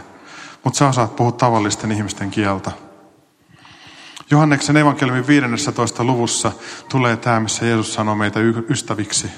Mutta 0.63 0.77
sä 0.77 0.87
osaat 0.87 1.15
puhua 1.15 1.31
tavallisten 1.31 1.91
ihmisten 1.91 2.31
kieltä. 2.31 2.71
Johanneksen 4.31 4.77
evankeliumin 4.77 5.27
15. 5.27 6.03
luvussa 6.03 6.51
tulee 6.89 7.17
tämä, 7.17 7.39
missä 7.39 7.65
Jeesus 7.65 7.93
sanoo 7.93 8.15
meitä 8.15 8.39
ystäviksi. 8.69 9.31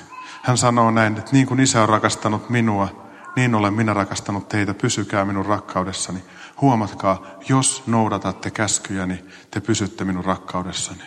Hän 0.43 0.57
sanoo 0.57 0.91
näin, 0.91 1.17
että 1.17 1.31
niin 1.31 1.47
kuin 1.47 1.59
isä 1.59 1.81
on 1.81 1.89
rakastanut 1.89 2.49
minua, 2.49 3.05
niin 3.35 3.55
olen 3.55 3.73
minä 3.73 3.93
rakastanut 3.93 4.49
teitä, 4.49 4.73
pysykää 4.73 5.25
minun 5.25 5.45
rakkaudessani. 5.45 6.19
Huomatkaa, 6.61 7.25
jos 7.49 7.83
noudatatte 7.87 8.51
käskyjäni, 8.51 9.23
te 9.51 9.61
pysytte 9.61 10.03
minun 10.03 10.25
rakkaudessani. 10.25 11.03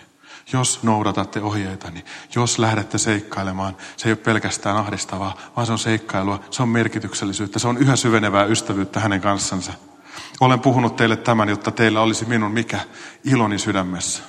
Jos 0.53 0.83
noudatatte 0.83 1.41
ohjeitani, 1.41 2.05
jos 2.35 2.59
lähdette 2.59 2.99
seikkailemaan, 2.99 3.77
se 3.97 4.09
ei 4.09 4.13
ole 4.13 4.17
pelkästään 4.17 4.77
ahdistavaa, 4.77 5.37
vaan 5.57 5.67
se 5.67 5.73
on 5.73 5.79
seikkailua, 5.79 6.41
se 6.51 6.63
on 6.63 6.69
merkityksellisyyttä, 6.69 7.59
se 7.59 7.69
on 7.69 7.79
yhä 7.79 7.97
syvenevää 7.97 8.45
ystävyyttä 8.45 9.01
hänen 9.01 9.21
kanssansa. 9.21 9.73
Olen 10.41 10.61
puhunut 10.61 10.97
teille 10.97 11.17
tämän, 11.17 11.49
jotta 11.49 11.71
teillä 11.71 12.01
olisi 12.01 12.25
minun 12.25 12.53
mikä 12.53 12.81
iloni 13.25 13.59
sydämessä. 13.59 14.23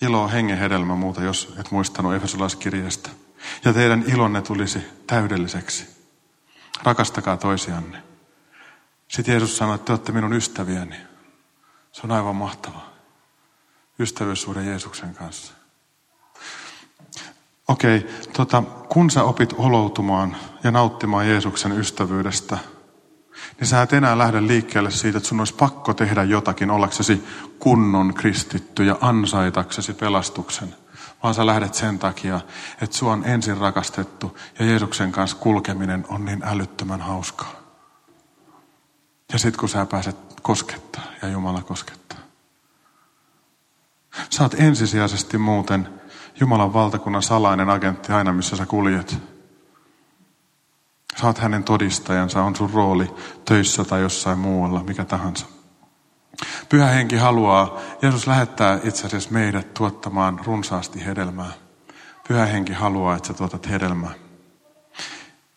Ilo 0.00 0.22
on 0.22 0.30
hengen 0.30 0.58
hedelmä 0.58 0.94
muuta, 0.94 1.22
jos 1.22 1.54
et 1.60 1.70
muistanut 1.70 2.14
Efesolaiskirjeestä. 2.14 3.10
Ja 3.64 3.72
teidän 3.72 4.04
ilonne 4.06 4.42
tulisi 4.42 4.78
täydelliseksi. 5.06 5.86
Rakastakaa 6.82 7.36
toisianne. 7.36 8.02
Sitten 9.08 9.32
Jeesus 9.32 9.56
sanoi, 9.56 9.74
että 9.74 9.84
te 9.84 9.92
olette 9.92 10.12
minun 10.12 10.32
ystäviäni. 10.32 10.96
Se 11.92 12.00
on 12.04 12.12
aivan 12.12 12.36
mahtavaa. 12.36 12.92
Ystävyyssuhde 13.98 14.64
Jeesuksen 14.64 15.14
kanssa. 15.14 15.52
Okei, 17.68 18.06
tota, 18.32 18.62
kun 18.62 19.10
sä 19.10 19.24
opit 19.24 19.54
oloutumaan 19.56 20.36
ja 20.64 20.70
nauttimaan 20.70 21.28
Jeesuksen 21.28 21.72
ystävyydestä, 21.72 22.58
niin 23.60 23.68
sä 23.68 23.82
et 23.82 23.92
enää 23.92 24.18
lähde 24.18 24.46
liikkeelle 24.46 24.90
siitä, 24.90 25.18
että 25.18 25.28
sun 25.28 25.40
olisi 25.40 25.54
pakko 25.54 25.94
tehdä 25.94 26.22
jotakin 26.22 26.70
ollaksesi 26.70 27.24
kunnon 27.58 28.14
kristitty 28.14 28.84
ja 28.84 28.96
ansaitaksesi 29.00 29.94
pelastuksen. 29.94 30.74
Vaan 31.22 31.34
sä 31.34 31.46
lähdet 31.46 31.74
sen 31.74 31.98
takia, 31.98 32.40
että 32.82 32.96
sua 32.96 33.12
on 33.12 33.24
ensin 33.24 33.56
rakastettu 33.56 34.38
ja 34.58 34.64
Jeesuksen 34.64 35.12
kanssa 35.12 35.36
kulkeminen 35.36 36.04
on 36.08 36.24
niin 36.24 36.42
älyttömän 36.44 37.00
hauskaa. 37.00 37.52
Ja 39.32 39.38
sitten 39.38 39.60
kun 39.60 39.68
sä 39.68 39.86
pääset 39.86 40.16
koskettaa 40.42 41.04
ja 41.22 41.28
Jumala 41.28 41.62
koskettaa. 41.62 42.18
Sä 44.30 44.42
oot 44.42 44.54
ensisijaisesti 44.54 45.38
muuten 45.38 45.88
Jumalan 46.40 46.72
valtakunnan 46.72 47.22
salainen 47.22 47.70
agentti 47.70 48.12
aina, 48.12 48.32
missä 48.32 48.56
sä 48.56 48.66
kuljet. 48.66 49.37
Oot 51.22 51.38
hänen 51.38 51.64
todistajansa, 51.64 52.42
on 52.42 52.56
sun 52.56 52.70
rooli 52.74 53.10
töissä 53.44 53.84
tai 53.84 54.00
jossain 54.00 54.38
muualla, 54.38 54.84
mikä 54.84 55.04
tahansa. 55.04 55.46
Pyhä 56.68 56.86
henki 56.86 57.16
haluaa, 57.16 57.78
Jeesus 58.02 58.26
lähettää 58.26 58.78
itse 58.84 59.06
asiassa 59.06 59.30
meidät 59.30 59.74
tuottamaan 59.74 60.40
runsaasti 60.44 61.06
hedelmää. 61.06 61.52
Pyhä 62.28 62.46
henki 62.46 62.72
haluaa, 62.72 63.16
että 63.16 63.26
sä 63.28 63.34
tuotat 63.34 63.68
hedelmää. 63.68 64.10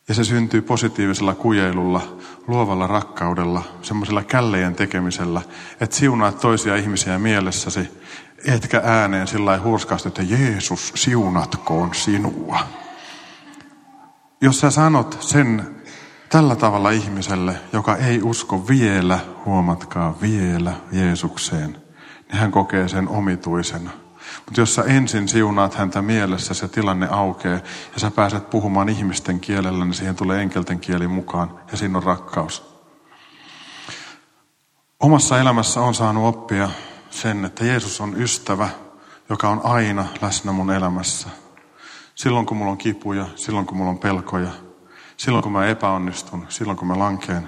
Ja 0.08 0.14
se 0.14 0.24
syntyy 0.24 0.62
positiivisella 0.62 1.36
kujeilulla, 1.36 2.18
luovalla 2.48 2.88
rakkaudella, 2.88 3.64
semmoisella 3.82 4.24
källejen 4.24 4.76
tekemisellä, 4.76 5.42
että 5.82 5.96
siunaat 5.96 6.40
toisia 6.40 6.76
ihmisiä 6.76 7.20
mielessäsi, 7.20 7.90
etkä 8.46 8.82
ääneen 8.84 9.28
sillä 9.28 9.60
hurskaasti, 9.64 10.08
että 10.08 10.24
Jeesus 10.24 10.92
siunatkoon 10.96 11.96
sinua. 11.96 12.60
Jos 14.44 14.60
sä 14.60 14.72
sanot 14.72 15.18
sen 15.20 15.76
tällä 16.30 16.56
tavalla 16.56 16.90
ihmiselle, 16.90 17.56
joka 17.74 17.96
ei 17.96 18.22
usko 18.22 18.68
vielä, 18.68 19.20
huomatkaa 19.46 20.16
vielä 20.22 20.74
Jeesukseen, 20.92 21.72
niin 22.28 22.38
hän 22.38 22.52
kokee 22.52 22.88
sen 22.88 23.08
omituisena. 23.08 23.92
Mutta 24.46 24.62
jos 24.62 24.76
sä 24.76 24.84
ensin 24.84 25.28
siunaat 25.28 25.76
häntä 25.76 26.02
mielessä, 26.02 26.54
se 26.54 26.68
tilanne 26.68 27.08
aukeaa 27.12 27.60
ja 27.94 28.00
sä 28.00 28.12
pääset 28.12 28.50
puhumaan 28.50 28.90
ihmisten 28.90 29.40
kielellä, 29.40 29.86
niin 29.86 29.94
siihen 29.94 30.16
tulee 30.16 30.42
enkelten 30.42 30.80
kieli 30.80 31.08
mukaan 31.08 31.60
ja 31.72 31.78
siinä 31.78 31.98
on 31.98 32.04
rakkaus. 32.04 32.82
Omassa 35.00 35.40
elämässä 35.40 35.82
on 35.82 35.96
saanut 35.96 36.36
oppia 36.36 36.70
sen, 37.10 37.46
että 37.46 37.66
Jeesus 37.66 38.02
on 38.02 38.22
ystävä, 38.22 38.70
joka 39.30 39.50
on 39.50 39.62
aina 39.64 40.06
läsnä 40.22 40.52
mun 40.52 40.72
elämässä. 40.72 41.41
Silloin 42.16 42.46
kun 42.46 42.58
mulla 42.58 42.72
on 42.72 42.78
kipuja, 42.78 43.26
silloin 43.36 43.66
kun 43.66 43.78
mulla 43.78 43.90
on 43.90 44.00
pelkoja, 44.00 44.50
silloin 45.18 45.44
kun 45.44 45.52
mä 45.52 45.66
epäonnistun, 45.66 46.46
silloin 46.50 46.78
kun 46.78 46.88
mä 46.88 47.00
lankeen, 47.00 47.48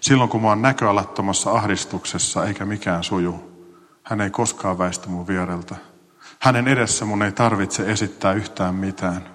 silloin 0.00 0.30
kun 0.30 0.42
mä 0.42 0.48
oon 0.48 0.62
näköalattomassa 0.62 1.50
ahdistuksessa 1.50 2.46
eikä 2.46 2.64
mikään 2.64 3.04
suju. 3.04 3.54
Hän 4.02 4.20
ei 4.20 4.30
koskaan 4.30 4.78
väistä 4.78 5.08
mun 5.08 5.26
viereltä. 5.26 5.76
Hänen 6.38 6.68
edessä 6.68 7.04
mun 7.04 7.22
ei 7.22 7.32
tarvitse 7.32 7.90
esittää 7.90 8.32
yhtään 8.32 8.74
mitään. 8.74 9.28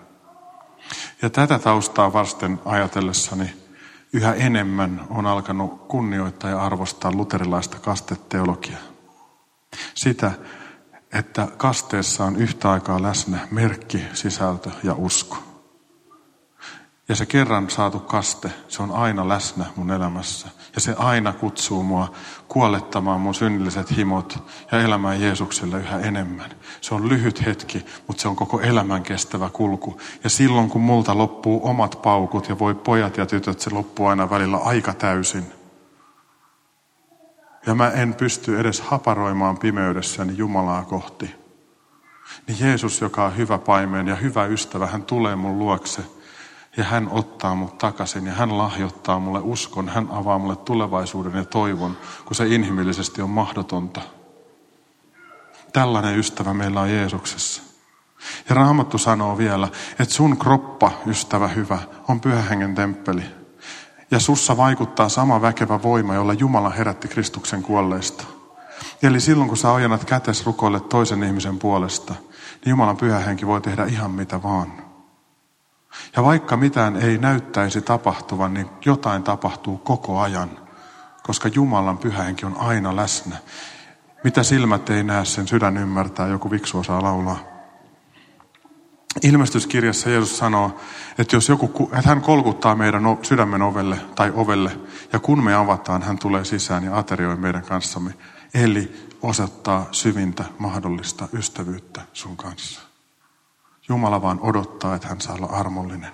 Ja 1.22 1.30
tätä 1.30 1.60
taustaa 1.60 2.14
vasten 2.14 2.60
ajatellessani 2.66 3.54
yhä 4.14 4.34
enemmän 4.34 5.02
on 5.10 5.26
alkanut 5.26 5.88
kunnioittaa 5.88 6.50
ja 6.50 6.62
arvostaa 6.62 7.12
luterilaista 7.12 7.80
kasteteologiaa. 7.80 8.80
Sitä, 9.96 10.32
että 11.14 11.48
kasteessa 11.58 12.26
on 12.26 12.36
yhtä 12.36 12.72
aikaa 12.72 13.02
läsnä 13.02 13.48
merkki, 13.52 14.02
sisältö 14.14 14.70
ja 14.84 14.94
usko. 14.94 15.38
Ja 17.10 17.16
se 17.16 17.26
kerran 17.26 17.70
saatu 17.70 18.00
kaste, 18.00 18.52
se 18.68 18.84
on 18.84 18.92
aina 18.92 19.28
läsnä 19.28 19.66
mun 19.76 19.92
elämässä. 19.92 20.48
Ja 20.76 20.82
se 20.82 20.96
aina 20.98 21.34
kutsuu 21.34 21.84
mua 21.84 22.12
kuolettamaan 22.48 23.22
mun 23.22 23.36
synnilliset 23.36 23.98
himot 23.98 24.44
ja 24.72 24.82
elämään 24.82 25.22
Jeesukselle 25.22 25.80
yhä 25.80 26.00
enemmän. 26.00 26.52
Se 26.82 26.96
on 26.96 27.10
lyhyt 27.10 27.46
hetki, 27.46 27.86
mutta 28.08 28.22
se 28.22 28.28
on 28.28 28.36
koko 28.36 28.62
elämän 28.62 29.04
kestävä 29.04 29.50
kulku. 29.50 30.02
Ja 30.24 30.30
silloin 30.30 30.70
kun 30.70 30.82
multa 30.82 31.18
loppuu 31.18 31.68
omat 31.68 32.00
paukut 32.02 32.50
ja 32.50 32.60
voi 32.60 32.76
pojat 32.76 33.18
ja 33.18 33.26
tytöt, 33.26 33.60
se 33.60 33.70
loppuu 33.70 34.06
aina 34.06 34.30
välillä 34.30 34.58
aika 34.58 34.94
täysin. 34.94 35.59
Ja 37.66 37.76
mä 37.76 37.90
en 37.90 38.14
pysty 38.14 38.60
edes 38.60 38.82
haparoimaan 38.82 39.58
pimeydessäni 39.58 40.38
Jumalaa 40.38 40.86
kohti. 40.86 41.36
Niin 42.48 42.58
Jeesus, 42.60 43.02
joka 43.02 43.26
on 43.26 43.38
hyvä 43.38 43.58
paimen 43.58 44.08
ja 44.08 44.16
hyvä 44.16 44.46
ystävä, 44.46 44.88
hän 44.88 45.04
tulee 45.04 45.36
mun 45.36 45.60
luokse– 45.60 46.02
ja 46.78 46.84
hän 46.84 47.10
ottaa 47.12 47.56
mut 47.56 47.78
takaisin 47.78 48.26
ja 48.26 48.34
hän 48.34 48.58
lahjoittaa 48.58 49.20
mulle 49.20 49.40
uskon. 49.40 49.90
Hän 49.90 50.08
avaa 50.12 50.40
mulle 50.40 50.56
tulevaisuuden 50.56 51.34
ja 51.36 51.46
toivon, 51.46 51.98
kun 52.26 52.36
se 52.36 52.48
inhimillisesti 52.48 53.22
on 53.22 53.30
mahdotonta. 53.30 54.02
Tällainen 55.74 56.20
ystävä 56.20 56.54
meillä 56.54 56.82
on 56.82 56.92
Jeesuksessa. 56.92 57.62
Ja 58.50 58.56
Raamattu 58.56 58.98
sanoo 58.98 59.38
vielä, 59.38 59.68
että 60.00 60.14
sun 60.14 60.38
kroppa, 60.38 60.92
ystävä 61.08 61.48
hyvä, 61.48 61.80
on 62.08 62.22
pyhähengen 62.22 62.76
temppeli. 62.76 63.24
Ja 64.12 64.20
sussa 64.20 64.58
vaikuttaa 64.58 65.10
sama 65.10 65.42
väkevä 65.42 65.84
voima, 65.84 66.16
jolla 66.16 66.34
Jumala 66.34 66.70
herätti 66.70 67.08
Kristuksen 67.08 67.64
kuolleista. 67.64 68.24
Eli 69.04 69.20
silloin, 69.20 69.48
kun 69.48 69.58
sä 69.58 69.72
ojennat 69.72 70.06
kätes 70.06 70.46
rukoille 70.46 70.80
toisen 70.80 71.24
ihmisen 71.24 71.60
puolesta, 71.60 72.14
niin 72.66 72.70
Jumalan 72.70 72.98
pyhähenki 72.98 73.48
voi 73.48 73.62
tehdä 73.62 73.86
ihan 73.86 74.12
mitä 74.12 74.44
vaan. 74.44 74.74
Ja 76.16 76.24
vaikka 76.24 76.58
mitään 76.58 76.96
ei 76.96 77.18
näyttäisi 77.18 77.82
tapahtuvan, 77.82 78.54
niin 78.54 78.70
jotain 78.86 79.24
tapahtuu 79.24 79.78
koko 79.78 80.20
ajan, 80.20 80.50
koska 81.24 81.48
Jumalan 81.48 81.98
pyhähenki 81.98 82.46
on 82.46 82.58
aina 82.58 82.96
läsnä. 82.96 83.36
Mitä 84.24 84.44
silmät 84.44 84.90
ei 84.90 85.04
näe, 85.04 85.26
sen 85.26 85.48
sydän 85.48 85.78
ymmärtää, 85.78 86.28
joku 86.28 86.52
viksu 86.52 86.80
osaa 86.80 87.04
laulaa. 87.04 87.59
Ilmestyskirjassa 89.24 90.10
Jeesus 90.10 90.38
sanoo, 90.38 90.80
että 91.18 91.36
jos 91.36 91.50
joku, 91.50 91.84
että 91.84 92.10
hän 92.10 92.22
kolkuttaa 92.22 92.76
meidän 92.76 93.04
sydämen 93.22 93.62
ovelle 93.62 93.98
tai 94.16 94.32
ovelle, 94.36 94.80
ja 95.14 95.20
kun 95.20 95.44
me 95.44 95.56
avataan, 95.56 96.02
hän 96.02 96.20
tulee 96.20 96.46
sisään 96.46 96.84
ja 96.84 96.98
aterioi 96.98 97.36
meidän 97.36 97.64
kanssamme. 97.64 98.14
Eli 98.54 99.10
osoittaa 99.22 99.86
syvintä 99.92 100.44
mahdollista 100.60 101.28
ystävyyttä 101.34 102.02
sun 102.14 102.38
kanssa. 102.38 102.82
Jumala 103.90 104.22
vaan 104.22 104.40
odottaa, 104.42 104.96
että 104.96 105.08
hän 105.08 105.22
saa 105.22 105.36
olla 105.36 105.48
armollinen. 105.48 106.12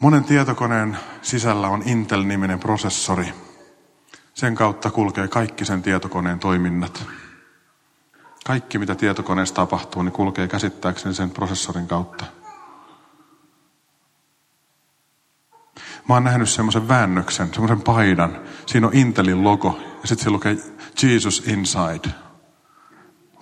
Monen 0.00 0.24
tietokoneen 0.24 0.98
sisällä 1.22 1.68
on 1.68 1.82
Intel-niminen 1.86 2.60
prosessori. 2.60 3.32
Sen 4.34 4.54
kautta 4.54 4.90
kulkee 4.90 5.28
kaikki 5.28 5.64
sen 5.64 5.82
tietokoneen 5.82 6.38
toiminnat. 6.38 7.04
Kaikki, 8.48 8.78
mitä 8.78 8.94
tietokoneessa 8.94 9.54
tapahtuu, 9.54 10.02
niin 10.02 10.12
kulkee 10.12 10.48
käsittääkseni 10.48 11.14
sen 11.14 11.30
prosessorin 11.30 11.88
kautta. 11.88 12.24
Mä 16.08 16.14
oon 16.14 16.24
nähnyt 16.24 16.48
semmoisen 16.48 16.88
väännöksen, 16.88 17.48
semmoisen 17.52 17.80
paidan. 17.80 18.40
Siinä 18.66 18.86
on 18.86 18.96
Intelin 18.96 19.44
logo 19.44 19.78
ja 20.02 20.08
sitten 20.08 20.24
se 20.24 20.30
lukee 20.30 20.56
Jesus 21.02 21.42
Inside. 21.46 22.14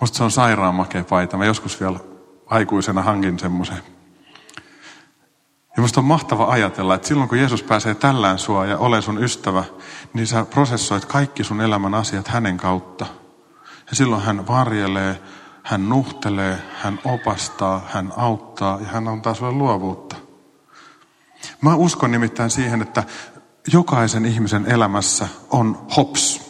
Musta 0.01 0.17
se 0.17 0.23
on 0.23 0.31
sairaan 0.31 0.75
makea 0.75 1.03
paita. 1.03 1.37
Mä 1.37 1.45
joskus 1.45 1.79
vielä 1.79 1.99
aikuisena 2.45 3.01
hankin 3.01 3.39
semmoisen. 3.39 3.83
Ja 5.77 5.81
musta 5.81 5.99
on 5.99 6.05
mahtava 6.05 6.45
ajatella, 6.45 6.95
että 6.95 7.07
silloin 7.07 7.29
kun 7.29 7.39
Jeesus 7.39 7.63
pääsee 7.63 7.95
tällään 7.95 8.39
sua 8.39 8.65
ja 8.65 8.77
ole 8.77 9.01
sun 9.01 9.23
ystävä, 9.23 9.63
niin 10.13 10.27
sä 10.27 10.45
prosessoit 10.45 11.05
kaikki 11.05 11.43
sun 11.43 11.61
elämän 11.61 11.93
asiat 11.93 12.27
hänen 12.27 12.57
kautta. 12.57 13.05
Ja 13.89 13.95
silloin 13.95 14.21
hän 14.21 14.47
varjelee, 14.47 15.21
hän 15.63 15.89
nuhtelee, 15.89 16.57
hän 16.81 16.99
opastaa, 17.05 17.87
hän 17.93 18.13
auttaa 18.17 18.79
ja 18.79 18.87
hän 18.87 19.07
antaa 19.07 19.33
sulle 19.33 19.51
luovuutta. 19.51 20.15
Mä 21.61 21.75
uskon 21.75 22.11
nimittäin 22.11 22.49
siihen, 22.49 22.81
että 22.81 23.03
jokaisen 23.73 24.25
ihmisen 24.25 24.65
elämässä 24.65 25.27
on 25.49 25.87
HOPS, 25.97 26.41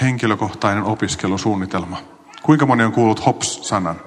henkilökohtainen 0.00 0.84
opiskelusuunnitelma. 0.84 1.96
Kuinka 2.42 2.66
moni 2.66 2.84
on 2.84 2.92
kuullut 2.92 3.26
HOPS-sanan? 3.26 4.00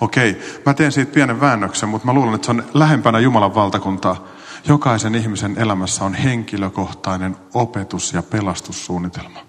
Okei, 0.00 0.60
mä 0.66 0.74
teen 0.74 0.92
siitä 0.92 1.12
pienen 1.12 1.40
väännöksen, 1.40 1.88
mutta 1.88 2.06
mä 2.06 2.12
luulen, 2.12 2.34
että 2.34 2.46
se 2.46 2.50
on 2.50 2.64
lähempänä 2.74 3.18
Jumalan 3.18 3.54
valtakuntaa. 3.54 4.24
Jokaisen 4.68 5.14
ihmisen 5.14 5.58
elämässä 5.58 6.04
on 6.04 6.14
henkilökohtainen 6.14 7.36
opetus- 7.54 8.12
ja 8.12 8.22
pelastussuunnitelma. 8.22 9.47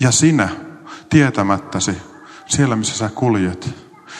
Ja 0.00 0.10
sinä, 0.10 0.48
tietämättäsi, 1.10 1.96
siellä 2.46 2.76
missä 2.76 2.96
sä 2.96 3.08
kuljet, 3.08 3.74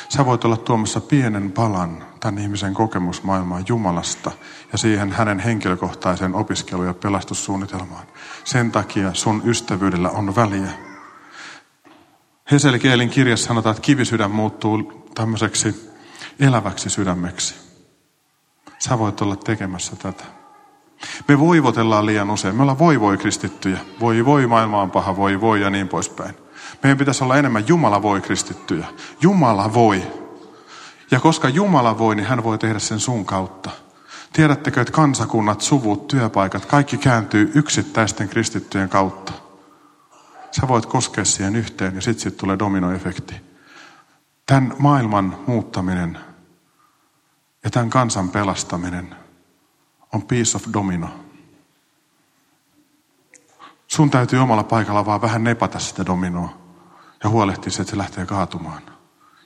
sä 0.09 0.27
voit 0.27 0.44
olla 0.44 0.57
tuomassa 0.57 1.01
pienen 1.01 1.53
palan 1.53 2.05
tämän 2.20 2.38
ihmisen 2.38 2.75
kokemusmaailmaan 2.75 3.64
Jumalasta 3.68 4.31
ja 4.73 4.79
siihen 4.79 5.12
hänen 5.12 5.38
henkilökohtaisen 5.38 6.35
opiskelu- 6.35 6.85
ja 6.85 6.94
pelastussuunnitelmaan. 6.94 8.07
Sen 8.44 8.73
takia 8.73 9.14
sun 9.14 9.42
ystävyydellä 9.44 10.11
on 10.11 10.37
väliä. 10.37 10.70
Heselkeelin 12.51 13.11
kirjassa 13.11 13.47
sanotaan, 13.47 13.77
että 13.77 13.87
kivisydän 13.87 14.31
muuttuu 14.31 15.09
tämmöiseksi 15.14 15.92
eläväksi 16.40 16.90
sydämeksi. 16.90 17.55
Sä 18.79 18.99
voit 18.99 19.20
olla 19.20 19.37
tekemässä 19.37 19.97
tätä. 19.97 20.43
Me 21.29 21.38
voivotellaan 21.38 22.07
liian 22.07 22.31
usein. 22.31 22.57
Me 22.57 22.62
ollaan 22.62 22.79
voi 22.79 23.01
voi 23.01 23.19
kristittyjä. 23.19 23.79
Voi 24.01 24.25
voi, 24.25 24.47
maailma 24.47 24.83
on 24.83 24.90
paha, 24.90 25.17
voi 25.17 25.40
voi 25.40 25.61
ja 25.61 25.71
niin 25.71 25.88
poispäin. 25.88 26.35
Meidän 26.83 26.99
pitäisi 26.99 27.25
olla 27.25 27.37
enemmän 27.37 27.69
Jumala 27.69 28.03
voi 28.03 28.21
kristittyjä. 28.21 28.87
Jumala 29.21 29.75
voi. 29.75 30.03
Ja 31.11 31.21
koska 31.21 31.49
Jumala 31.49 31.99
voi, 31.99 32.17
niin 32.17 32.27
hän 32.27 32.45
voi 32.45 32.59
tehdä 32.59 32.79
sen 32.79 33.01
sun 33.01 33.25
kautta. 33.25 33.71
Tiedättekö, 34.33 34.81
että 34.81 34.93
kansakunnat, 34.93 35.61
suvut, 35.61 36.09
työpaikat, 36.09 36.67
kaikki 36.67 36.97
kääntyy 36.97 37.53
yksittäisten 37.55 38.29
kristittyjen 38.29 38.88
kautta. 38.88 39.33
Sä 40.51 40.69
voit 40.69 40.87
koskea 40.87 41.25
siihen 41.25 41.57
yhteen 41.57 41.95
ja 41.95 42.01
sitten 42.01 42.23
sit 42.23 42.37
tulee 42.37 42.59
dominoefekti. 42.59 43.35
Tämän 44.47 44.75
maailman 44.79 45.38
muuttaminen 45.47 46.19
ja 47.64 47.71
tämän 47.71 47.90
kansan 47.90 48.29
pelastaminen 48.29 49.23
on 50.14 50.22
piece 50.22 50.57
of 50.57 50.64
domino. 50.72 51.09
Sun 53.87 54.11
täytyy 54.11 54.38
omalla 54.38 54.64
paikalla 54.64 55.07
vaan 55.07 55.22
vähän 55.22 55.44
nepata 55.44 55.79
sitä 55.79 56.07
dominoa 56.07 56.59
ja 57.24 57.31
huolehtia 57.31 57.72
että 57.81 57.90
se 57.90 57.98
lähtee 57.98 58.27
kaatumaan. 58.27 58.83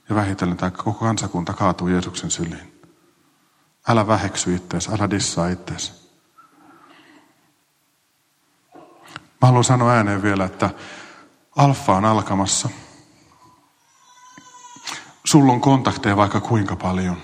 Ja 0.08 0.14
vähitellen 0.14 0.56
tämä 0.56 0.70
koko 0.70 0.92
kansakunta 0.92 1.52
kaatuu 1.52 1.88
Jeesuksen 1.88 2.30
syliin. 2.30 2.80
Älä 3.88 4.06
väheksy 4.06 4.54
itseäsi, 4.54 4.90
älä 4.92 5.10
dissaa 5.10 5.48
itseäsi. 5.48 5.92
Mä 9.14 9.46
haluan 9.46 9.64
sanoa 9.64 9.92
ääneen 9.92 10.22
vielä, 10.22 10.44
että 10.44 10.70
alfa 11.56 11.96
on 11.96 12.04
alkamassa. 12.04 12.68
Sulla 15.24 15.52
on 15.52 15.60
kontakteja 15.60 16.16
vaikka 16.16 16.40
kuinka 16.40 16.76
paljon. 16.76 17.16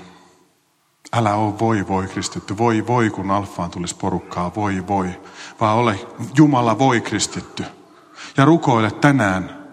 Älä 1.17 1.35
ole 1.35 1.59
voi 1.59 1.89
voi 1.89 2.07
kristitty, 2.07 2.59
voi 2.59 2.87
voi 2.87 3.11
kun 3.11 3.31
alfaan 3.31 3.71
tulisi 3.71 3.97
porukkaa, 3.97 4.55
voi 4.55 4.87
voi. 4.87 5.21
Vaan 5.61 5.77
ole 5.77 6.01
Jumala 6.37 6.79
voi 6.79 7.01
kristitty. 7.01 7.65
Ja 8.37 8.45
rukoile 8.45 8.91
tänään, 8.91 9.65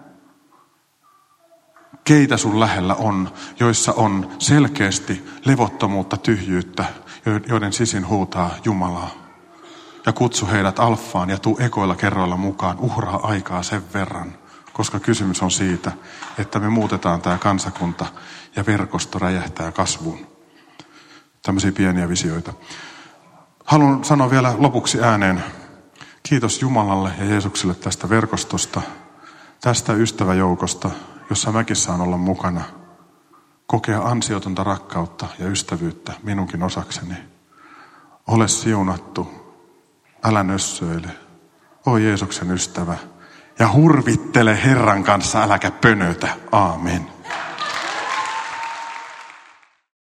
keitä 2.04 2.36
sun 2.36 2.60
lähellä 2.60 2.94
on, 2.94 3.32
joissa 3.60 3.92
on 3.92 4.30
selkeästi 4.38 5.26
levottomuutta, 5.44 6.16
tyhjyyttä, 6.16 6.84
joiden 7.48 7.72
sisin 7.72 8.08
huutaa 8.08 8.50
Jumalaa. 8.64 9.10
Ja 10.06 10.12
kutsu 10.12 10.46
heidät 10.46 10.78
alfaan 10.78 11.30
ja 11.30 11.38
tuu 11.38 11.58
ekoilla 11.60 11.96
kerroilla 11.96 12.36
mukaan, 12.36 12.78
uhraa 12.78 13.20
aikaa 13.22 13.62
sen 13.62 13.82
verran, 13.94 14.32
koska 14.72 15.00
kysymys 15.00 15.42
on 15.42 15.50
siitä, 15.50 15.92
että 16.38 16.58
me 16.58 16.68
muutetaan 16.68 17.22
tämä 17.22 17.38
kansakunta 17.38 18.06
ja 18.56 18.66
verkosto 18.66 19.18
räjähtää 19.18 19.72
kasvuun. 19.72 20.32
Tämmöisiä 21.42 21.72
pieniä 21.72 22.08
visioita. 22.08 22.52
Haluan 23.64 24.04
sanoa 24.04 24.30
vielä 24.30 24.54
lopuksi 24.58 25.02
ääneen, 25.02 25.44
kiitos 26.22 26.62
Jumalalle 26.62 27.12
ja 27.18 27.24
Jeesukselle 27.24 27.74
tästä 27.74 28.08
verkostosta, 28.08 28.82
tästä 29.60 29.92
ystäväjoukosta, 29.92 30.90
jossa 31.30 31.52
mäkin 31.52 31.76
saan 31.76 32.00
olla 32.00 32.16
mukana, 32.16 32.60
kokea 33.66 34.02
ansiotonta 34.02 34.64
rakkautta 34.64 35.26
ja 35.38 35.48
ystävyyttä 35.48 36.12
minunkin 36.22 36.62
osakseni. 36.62 37.14
Ole 38.26 38.48
siunattu, 38.48 39.28
älä 40.24 40.42
nössöile, 40.42 41.08
o 41.86 41.96
Jeesuksen 41.96 42.50
ystävä, 42.50 42.96
ja 43.58 43.72
hurvittele 43.72 44.64
Herran 44.64 45.04
kanssa, 45.04 45.42
äläkä 45.42 45.70
pönötä. 45.70 46.28
Aamen. 46.52 47.11